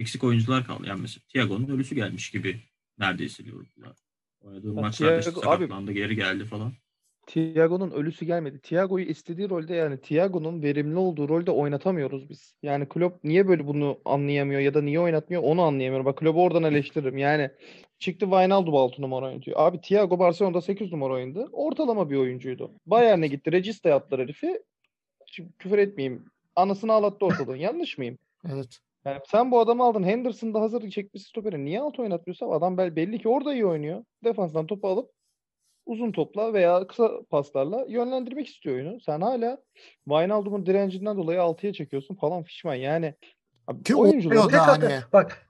[0.00, 0.82] eksik oyuncular kaldı.
[0.86, 2.60] Yani mesela Thiago'nun ölüsü gelmiş gibi
[2.98, 3.94] neredeyse Liverpool'a.
[4.40, 6.72] Oynadığı maçlarda işte sakatlandı, geri geldi falan.
[7.26, 8.60] Thiago'nun ölüsü gelmedi.
[8.60, 12.54] Thiago'yu istediği rolde yani Thiago'nun verimli olduğu rolde oynatamıyoruz biz.
[12.62, 16.06] Yani Klopp niye böyle bunu anlayamıyor ya da niye oynatmıyor onu anlayamıyorum.
[16.06, 17.18] Bak Klopp'u oradan eleştiririm.
[17.18, 17.50] Yani
[17.98, 19.56] çıktı Wijnaldum 6 numara oynatıyor.
[19.60, 21.48] Abi Thiago Barcelona'da 8 numara oynadı.
[21.52, 22.72] Ortalama bir oyuncuydu.
[22.86, 23.52] Bayern'e gitti.
[23.52, 24.62] Regista yaptılar herifi.
[25.26, 26.24] Şimdi küfür etmeyeyim.
[26.56, 27.56] Anasını ağlattı ortalığı.
[27.56, 28.18] Yanlış mıyım?
[28.52, 28.80] Evet.
[29.04, 30.02] Yani sen bu adamı aldın.
[30.02, 31.64] Henderson'da hazır çekmiş stoperi.
[31.64, 34.04] Niye alt oynatmıyorsa adam bel- belli ki orada iyi oynuyor.
[34.24, 35.10] Defanstan topu alıp
[35.86, 39.00] uzun topla veya kısa paslarla yönlendirmek istiyor oyunu.
[39.00, 39.58] Sen hala
[40.08, 42.74] Wijnaldum'un direncinden dolayı 6'ya çekiyorsun falan fişman.
[42.74, 43.14] Yani
[43.84, 45.00] Ki oyuncular Tek da hata- hani.
[45.12, 45.46] bak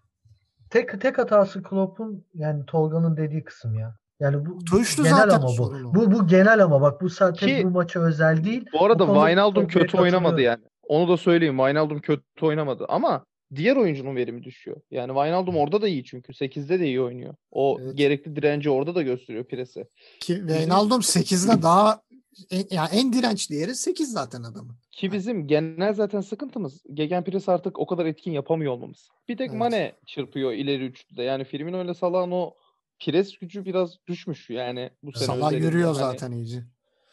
[0.70, 3.94] tek tek hatası Klopp'un yani Tolga'nın dediği kısım ya.
[4.20, 5.52] Yani bu Tuşlu genel zaten ama bu.
[5.52, 5.94] sorunu.
[5.94, 8.64] Bu bu genel ama bak bu sadece Ki- bu maça özel değil.
[8.72, 10.64] bu arada Wijnaldum kötü oynamadı yani.
[10.88, 11.56] Onu da söyleyeyim.
[11.56, 13.24] Wijnaldum kötü oynamadı ama
[13.54, 14.76] diğer oyuncunun verimi düşüyor.
[14.90, 16.32] Yani Wijnaldum orada da iyi çünkü.
[16.32, 17.34] 8'de de iyi oynuyor.
[17.50, 17.96] O Evet.
[17.96, 19.86] gerekli direnci orada da gösteriyor presi.
[20.20, 22.02] Ki Wijnaldum 8'de daha
[22.50, 24.76] en, yani en dirençli yeri 8 zaten adamın.
[24.92, 29.08] Ki bizim genel zaten sıkıntımız Gegenpress artık o kadar etkin yapamıyor olmamız.
[29.28, 29.58] Bir tek Evet.
[29.58, 31.22] Mane çırpıyor ileri üçlüde.
[31.22, 32.54] Yani Firmino ile Salah'ın o
[32.98, 36.62] pres gücü biraz düşmüş yani bu sene Salah yürüyor Hani zaten iyice.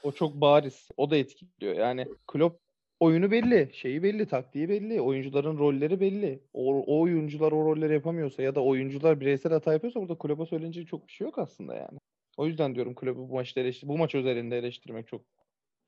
[0.03, 0.88] o çok bariz.
[0.97, 1.73] O da etkiliyor.
[1.75, 2.61] Yani Klopp
[3.00, 6.39] oyunu belli, şeyi belli, taktiği belli, oyuncuların rolleri belli.
[6.54, 10.88] O, o oyuncular o rolleri yapamıyorsa ya da oyuncular bireysel hata yapıyorsa burada Klopp'a söylenecek
[10.88, 12.00] çok bir şey yok aslında yani.
[12.38, 15.22] O yüzden diyorum Klopp'u bu maçta eleştir bu maç özelinde eleştirmek çok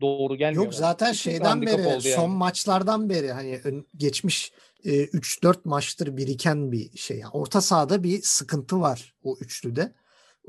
[0.02, 0.64] doğru gelmiyor.
[0.64, 2.38] Yok zaten Kesinlikle şeyden beri oldu son yani.
[2.38, 3.60] maçlardan beri hani
[3.98, 4.52] geçmiş
[4.86, 7.18] e, 3-4 maçtır biriken bir şey.
[7.18, 9.94] Yani orta sahada bir sıkıntı var o üçlüde.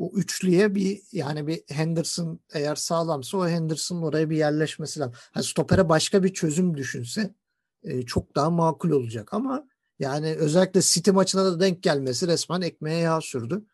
[0.00, 5.14] O üçlüye bir yani bir Henderson eğer sağlamsa o Henderson'ın oraya bir yerleşmesi lazım.
[5.32, 7.34] Hani stopere başka bir çözüm düşünse
[7.82, 9.66] e, çok daha makul olacak ama
[9.98, 13.64] yani özellikle City maçına da denk gelmesi resmen ekmeğe yağ sürdü.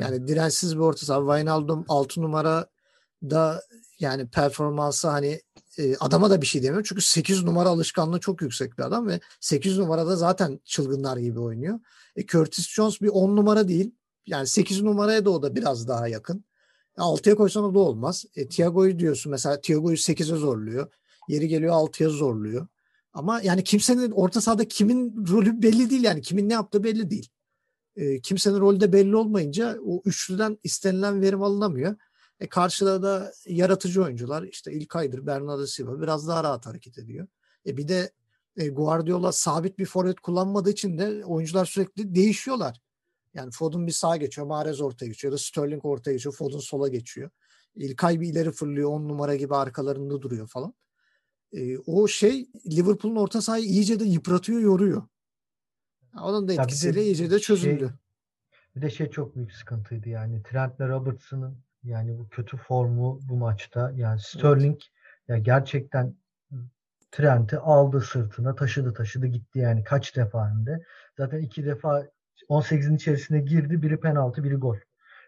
[0.00, 1.20] Yani dirençsiz bir orta saha.
[1.20, 2.66] Wijnaldum 6 numara
[3.22, 3.62] da
[4.00, 5.40] yani performansı hani
[5.78, 6.84] e, adama da bir şey demiyorum.
[6.88, 11.80] Çünkü 8 numara alışkanlığı çok yüksek bir adam ve 8 numarada zaten çılgınlar gibi oynuyor.
[12.16, 13.94] E, Curtis Jones bir 10 numara değil.
[14.28, 16.44] Yani 8 numaraya da o da biraz daha yakın.
[16.96, 18.24] 6'ya koysan o da olmaz.
[18.36, 20.92] E, Thiago'yu diyorsun mesela Thiago'yu 8'e zorluyor.
[21.28, 22.66] Yeri geliyor 6'ya zorluyor.
[23.12, 26.22] Ama yani kimsenin orta sahada kimin rolü belli değil yani.
[26.22, 27.28] Kimin ne yaptığı belli değil.
[27.96, 31.96] E, kimsenin rolü de belli olmayınca o üçlüden istenilen verim alınamıyor.
[32.40, 37.26] E karşıda da yaratıcı oyuncular işte İlkay'dır, Bernardo Silva biraz daha rahat hareket ediyor.
[37.66, 38.12] E bir de
[38.56, 42.80] e, Guardiola sabit bir forvet kullanmadığı için de oyuncular sürekli değişiyorlar.
[43.38, 46.88] Yani Foden bir sağa geçiyor, Mahrez ortaya geçiyor ya da Sterling ortaya geçiyor, Foden sola
[46.88, 47.30] geçiyor.
[47.74, 50.74] İlkay bir ileri fırlıyor, 10 numara gibi arkalarında duruyor falan.
[51.52, 55.02] E, o şey Liverpool'un orta sahayı iyice de yıpratıyor, yoruyor.
[56.20, 57.78] Onun da de etkisiyle iyice de çözüldü.
[57.78, 57.88] şey-
[58.76, 63.92] Bir de şey çok büyük sıkıntıydı yani Trent'le Robertson'ın yani bu kötü formu bu maçta
[63.96, 64.80] yani Sterling
[65.28, 66.14] ya gerçekten
[67.10, 70.84] Trent'i aldı sırtına taşıdı taşıdı gitti yani kaç defa hem de.
[71.16, 72.06] Zaten iki defa
[72.48, 73.82] 18'in içerisine girdi.
[73.82, 74.76] Biri penaltı, biri gol.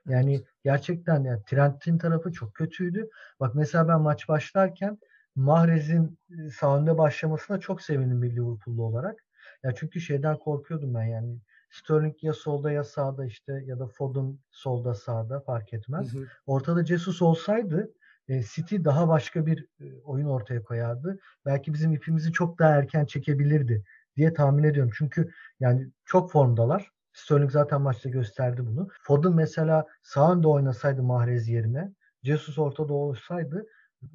[0.09, 3.09] Yani gerçekten yani Trent'in tarafı çok kötüydü.
[3.41, 4.99] Bak mesela ben maç başlarken
[5.35, 9.25] Mahrez'in e, sağ önde başlamasına çok sevindim bir Liverpool'lu olarak.
[9.63, 11.39] Ya çünkü şeyden korkuyordum ben yani.
[11.71, 16.15] Sterling ya solda ya sağda işte ya da Foden solda sağda fark etmez.
[16.15, 16.27] Hı hı.
[16.47, 17.91] Ortada Jesus olsaydı
[18.29, 21.19] e, City daha başka bir e, oyun ortaya koyardı.
[21.47, 23.85] Belki bizim ipimizi çok daha erken çekebilirdi
[24.17, 24.93] diye tahmin ediyorum.
[24.95, 26.93] Çünkü yani çok formdalar.
[27.25, 28.89] Sterling zaten maçta gösterdi bunu.
[29.03, 31.93] Foden mesela sağ önde oynasaydı Mahrez yerine
[32.23, 33.67] Jesus ortada olsaydı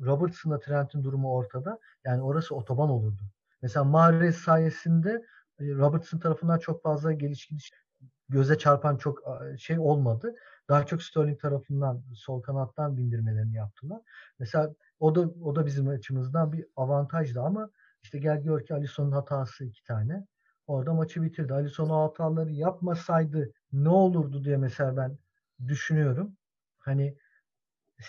[0.02, 1.80] Robertson'la Trent'in durumu ortada.
[2.06, 3.22] Yani orası otoban olurdu.
[3.62, 5.26] Mesela Mahrez sayesinde
[5.60, 7.72] e, Robertson tarafından çok fazla geliş gidiş
[8.30, 9.20] göze çarpan çok
[9.58, 10.36] şey olmadı.
[10.70, 14.02] Daha çok Sterling tarafından sol kanattan bindirmelerini yaptılar.
[14.40, 17.70] Mesela o da o da bizim açımızdan bir avantajdı ama
[18.04, 20.28] işte gel gör ki Alisson'un hatası iki tane.
[20.68, 21.54] Orada maçı bitirdi.
[21.54, 25.18] Alisson o hataları yapmasaydı ne olurdu diye mesela ben
[25.68, 26.38] düşünüyorum.
[26.78, 27.18] Hani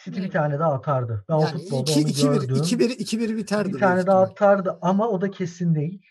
[0.04, 1.24] City bir tane daha atardı.
[1.28, 2.56] Ben yani o futbolda iki, onu iki gördüm.
[2.56, 3.72] 2-1 2-1 biterdi.
[3.72, 6.02] Bir tane daha atardı ama o da kesin değil.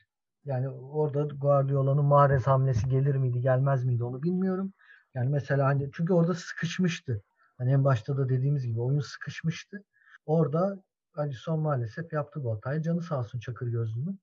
[0.46, 4.74] Yani orada Guardiola'nın Mahrez hamlesi gelir miydi, gelmez miydi onu bilmiyorum.
[5.14, 7.24] Yani mesela hani çünkü orada sıkışmıştı.
[7.58, 9.84] Hani en başta da dediğimiz gibi oyun sıkışmıştı.
[10.26, 10.84] Orada
[11.16, 12.82] Alisson maalesef yaptı bu hatayı.
[12.82, 14.20] Canı sağ olsun Çakır Gözlü'nün.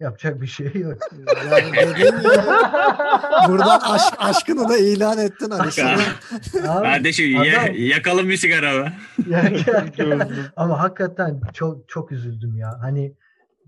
[0.00, 0.98] Yapacak bir şey yok.
[1.50, 2.14] Yani dediğim
[3.48, 5.98] buradan aşk, aşkını da ilan ettin Alişan'a.
[6.82, 8.92] Kardeşim adam, yakalım bir sigara be.
[10.56, 12.78] ama hakikaten çok çok üzüldüm ya.
[12.80, 13.12] Hani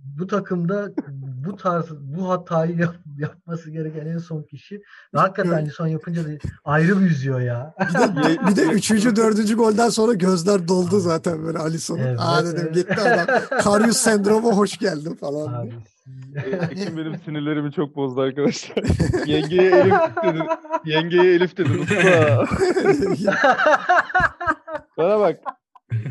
[0.04, 0.92] bu takımda
[1.46, 4.82] bu tarz bu hatayı yap, yapması gereken en son kişi
[5.14, 6.28] ve hakikaten son yapınca da
[6.64, 7.74] ayrı bir yüzüyor ya.
[7.80, 12.00] Bir de, bir de üçüncü, dördüncü golden sonra gözler doldu zaten böyle Alisson'un.
[12.00, 12.74] Evet, Aa dedim evet.
[12.74, 13.26] gitti adam.
[13.62, 15.52] Karius sendromu hoş geldin falan.
[15.52, 15.72] Abi,
[16.70, 18.76] Ekim benim sinirlerimi çok bozdu arkadaşlar.
[19.26, 19.94] Yengeye Elif
[20.24, 20.42] dedin.
[20.84, 22.46] Yengeye Elif dedin usta.
[24.96, 25.40] Bana bak.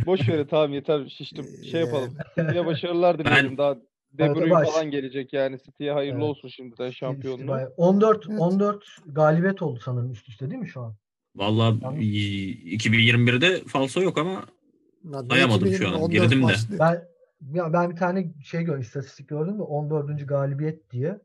[0.06, 1.46] Boş ver tamam yeter şiştim.
[1.72, 2.14] Şey yapalım.
[2.40, 3.58] City'ye başarılar dilerim.
[3.58, 3.76] Daha
[4.14, 5.58] De Bruyne falan gelecek yani.
[5.66, 6.30] City'ye hayırlı evet.
[6.30, 7.58] olsun şimdiden şampiyonluğu.
[7.78, 10.96] 14 14 galibiyet oldu sanırım üst üste değil mi şu an?
[11.36, 11.76] Vallahi
[12.78, 14.46] 2021'de falso yok ama
[15.30, 16.10] sayamadım şu an.
[16.10, 16.54] Girdim de.
[16.80, 17.08] Ben
[17.54, 20.28] ya ben bir tane şey gör istatistik gördüm de 14.
[20.28, 21.20] galibiyet diye.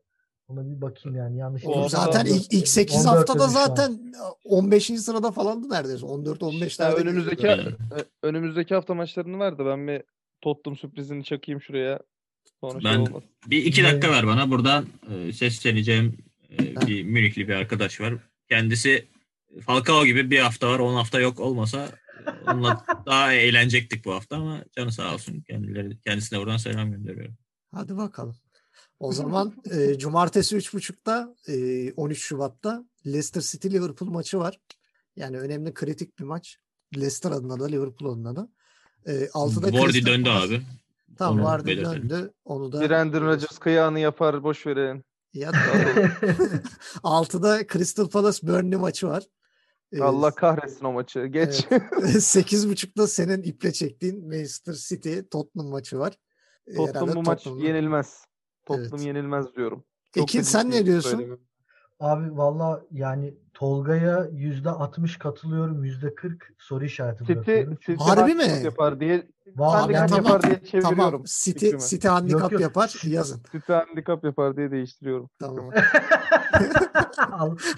[0.47, 1.63] Ona bir bakayım yani yanlış.
[1.65, 4.85] O zaten ilk, ilk 8 haftada zaten 15.
[4.85, 6.05] sırada falandı neredeyse.
[6.05, 7.65] 14 15 yani önümüzdeki e,
[8.23, 10.03] önümüzdeki hafta maçlarını ver de ben bir
[10.41, 11.99] Tottenham sürprizini çakayım şuraya.
[12.61, 13.23] Sonra şey ben şey olmaz.
[13.47, 14.51] bir iki dakika ver bana.
[14.51, 16.17] Buradan e, sesleneceğim
[16.51, 18.13] e, bir Münihli bir arkadaş var.
[18.49, 19.05] Kendisi
[19.61, 21.89] Falcao gibi bir hafta var 10 hafta yok olmasa
[22.47, 25.41] onunla daha eğlenecektik bu hafta ama canı sağ olsun.
[25.41, 27.35] Kendileri, kendisine buradan selam gönderiyorum.
[27.71, 28.35] Hadi bakalım.
[28.99, 34.59] O zaman e, cumartesi 3.30'da e, 13 Şubat'ta Leicester City Liverpool maçı var.
[35.15, 36.57] Yani önemli kritik bir maç.
[36.95, 38.49] Leicester adına da Liverpool adına da.
[39.05, 40.61] E, 6'da Vardy döndü abi.
[41.17, 42.33] Tamam Vardy döndü.
[42.45, 45.03] Onu da Brandon Rodgers kıyağını yapar boş verin.
[45.33, 45.49] Ya
[47.03, 49.23] 6'da Crystal Palace Burnley maçı var.
[50.01, 51.25] Allah kahretsin o maçı.
[51.25, 51.65] Geç.
[51.71, 51.83] Evet.
[52.03, 56.13] 8.30'da senin iple çektiğin Manchester City Tottenham maçı var.
[56.75, 58.27] Tottenham bu maç yenilmez.
[58.67, 59.05] Tottenham evet.
[59.05, 59.83] yenilmez diyorum.
[60.15, 61.39] Çok Ekin sen ne diyorsun?
[61.99, 67.77] Abi valla yani Tolga'ya yüzde 60 katılıyorum, yüzde 40 soru işareti City, bırakıyorum.
[67.85, 68.61] City Harbi mi?
[68.63, 70.97] Yapar diye, Vallahi yani tamam, yapar diye çeviriyorum.
[70.97, 71.23] Tamam.
[71.25, 71.81] City, fikrimi.
[71.81, 72.61] City handikap yok, yok.
[72.61, 73.41] yapar yazın.
[73.51, 75.29] City handikap yapar diye değiştiriyorum.
[75.39, 75.69] Tamam.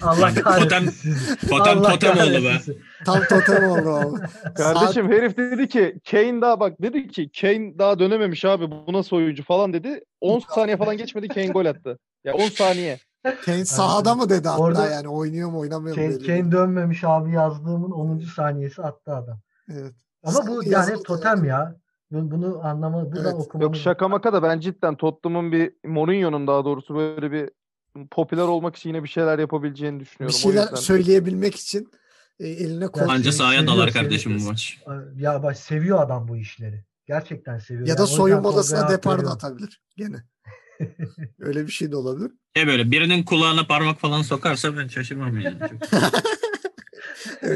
[0.02, 1.14] Allah kahretsin.
[1.48, 2.74] Totem, Allah totem oldu be.
[3.04, 4.20] Tam totem oldu abi.
[4.54, 5.12] Kardeşim Saat...
[5.12, 9.44] herif dedi ki Kane daha bak dedi ki Kane daha dönememiş abi bu nasıl oyuncu
[9.44, 10.04] falan dedi.
[10.20, 11.98] 10 saniye falan geçmedi Kane gol attı.
[12.24, 12.98] Ya 10 saniye.
[13.22, 16.02] Kane sahada mı dedi hatta Orada yani oynuyor mu oynamıyor mu?
[16.02, 18.18] Kane, Kane dönmemiş abi yazdığımın 10.
[18.18, 19.40] saniyesi attı adam.
[19.72, 19.94] Evet.
[20.22, 21.76] Ama bu yani totem ya.
[22.10, 23.34] Bunu anlama, buradan evet.
[23.34, 23.62] okumamız.
[23.62, 27.50] Yok şaka maka da ben cidden Tottenham'ın bir Mourinho'nun daha doğrusu böyle bir
[28.10, 30.36] popüler olmak için yine bir şeyler yapabileceğini düşünüyorum.
[30.36, 31.90] Bir şeyler söyleyebilmek için
[32.40, 33.02] e, eline koy.
[33.08, 34.78] Anca sahaya dalar kardeşim bu maç.
[35.16, 36.84] Ya bak seviyor adam bu işleri.
[37.06, 37.88] Gerçekten seviyor.
[37.88, 40.24] Ya da yani soyunma odasına depar da atabilir gene.
[41.38, 42.32] Öyle bir şey de olabilir.
[42.56, 45.58] E böyle birinin kulağına parmak falan sokarsa ben şaşırmam yani.
[47.42, 47.50] e,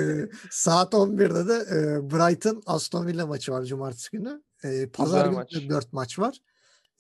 [0.51, 4.43] saat 11'de de e, Brighton Aston Villa maçı var cumartesi günü.
[4.64, 5.55] E, Pazar günü maç.
[5.68, 6.39] 4 maç var.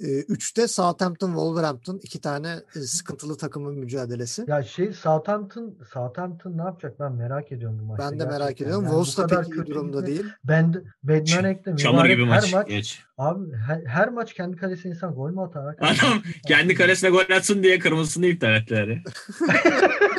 [0.00, 4.44] E, üçte Southampton Wolverhampton iki tane e, sıkıntılı takımın mücadelesi.
[4.48, 8.10] Ya şey Southampton Southampton ne yapacak ben merak ediyorum bu maçta.
[8.10, 8.84] Ben de merak ediyorum.
[8.84, 10.24] Yani Wolves da pek iyi durumda değil.
[10.44, 12.46] Ben Bednarek'te Çamur gibi maç.
[12.46, 13.02] Her maç Geç.
[13.18, 15.76] Abi her, her maç kendi kalesine insan gol mü atar?
[15.80, 19.02] Adam kendi kalesine gol atsın diye kırmızısını iptal ettiler.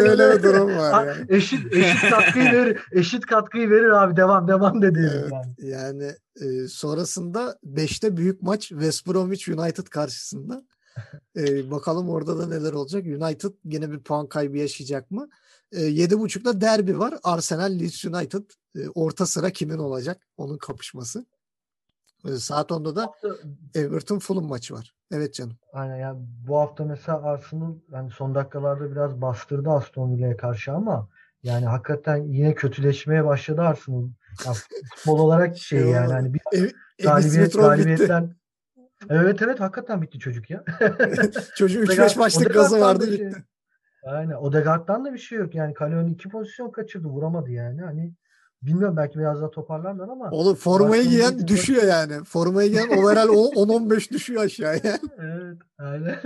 [0.00, 1.26] Böyle bir durum var yani.
[1.28, 2.80] Eşit eşit katkıyı verir.
[2.92, 4.16] Eşit katkıyı verir abi.
[4.16, 5.12] Devam devam dedi.
[5.14, 5.70] Evet, yani.
[5.70, 10.62] yani e, sonrasında 5'te büyük maç West Bromwich United karşısında.
[11.36, 13.06] E, bakalım orada da neler olacak.
[13.06, 15.28] United yine bir puan kaybı yaşayacak mı?
[15.72, 17.14] E, 7.30'da derbi var.
[17.22, 18.44] Arsenal Leeds United.
[18.76, 20.26] E, orta sıra kimin olacak?
[20.36, 21.26] Onun kapışması.
[22.24, 23.12] E, saat 10'da da
[23.74, 24.94] Everton Fulham maçı var.
[25.12, 25.56] Evet canım.
[25.72, 31.08] Aynen yani bu hafta mesela Arsenal yani son dakikalarda biraz bastırdı Aston Villa'ya karşı ama
[31.42, 34.08] yani hakikaten yine kötüleşmeye başladı Arsenal.
[34.46, 34.56] Yani
[34.94, 36.68] futbol olarak şey Şey yani hani bir Ev,
[37.02, 37.58] galibiyet bitti.
[37.58, 38.38] galibiyetten
[39.10, 40.64] Evet evet hakikaten bitti çocuk ya.
[41.56, 43.44] Çocuğun 3-5 Odegaard- maçlık gazı vardı da şey- bitti.
[44.04, 44.34] Aynen.
[44.34, 45.54] Odegaard'dan da bir şey yok.
[45.54, 47.08] Yani kale önü iki pozisyon kaçırdı.
[47.08, 47.82] Vuramadı yani.
[47.82, 48.14] Hani
[48.62, 52.24] bilmiyorum belki biraz daha toparlarlar ama Oğlum formayı giyen bir- düşüyor yani.
[52.24, 54.80] Formayı giyen overall 10-15 düşüyor aşağıya.
[55.18, 55.58] evet.
[55.78, 56.16] Aynen.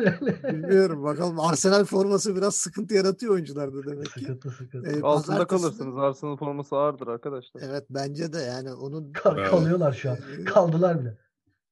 [0.45, 1.41] Bilmiyorum bakalım.
[1.41, 4.20] Arsenal forması biraz sıkıntı yaratıyor oyuncularda demek ki.
[4.20, 4.91] sıkıntı sıkıntı.
[4.91, 5.97] Ee, Altında pazartesi- kalırsınız.
[5.99, 7.62] Arsenal forması ağırdır arkadaşlar.
[7.64, 10.16] Evet bence de yani onun Kal- kalıyorlar şu an.
[10.47, 11.18] Kaldılar bile.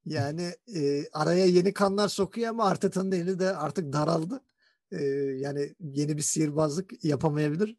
[0.07, 4.41] Yani e, araya yeni kanlar sokuyor ama Arteta'nın eli de artık daraldı.
[4.93, 5.05] E,
[5.37, 7.77] yani yeni bir sihirbazlık yapamayabilir.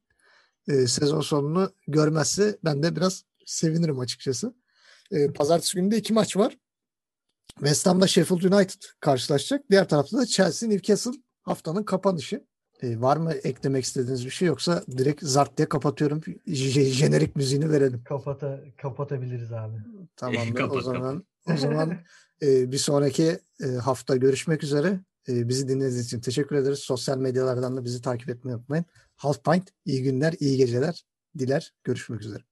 [0.67, 4.53] E, sezon sonunu görmezse ben de biraz sevinirim açıkçası.
[5.11, 6.57] E, Pazartesi günü de iki maç var.
[7.57, 9.69] West Ham'da Sheffield United karşılaşacak.
[9.69, 12.45] Diğer tarafta da Chelsea Newcastle haftanın kapanışı.
[12.81, 16.21] E, var mı eklemek istediğiniz bir şey yoksa direkt zart diye kapatıyorum.
[16.47, 18.03] J- jenerik müziğini verelim.
[18.03, 19.75] Kapata, kapatabiliriz abi.
[20.15, 20.55] Tamamdır.
[20.55, 21.97] Kapat, o zaman o zaman
[22.41, 24.99] e, bir sonraki e, hafta görüşmek üzere.
[25.29, 26.79] E, bizi dinlediğiniz için teşekkür ederiz.
[26.79, 28.85] Sosyal medyalardan da bizi takip etmeyi unutmayın.
[29.21, 31.05] Half Pint iyi günler, iyi geceler
[31.37, 31.73] diler.
[31.83, 32.43] Görüşmek üzere.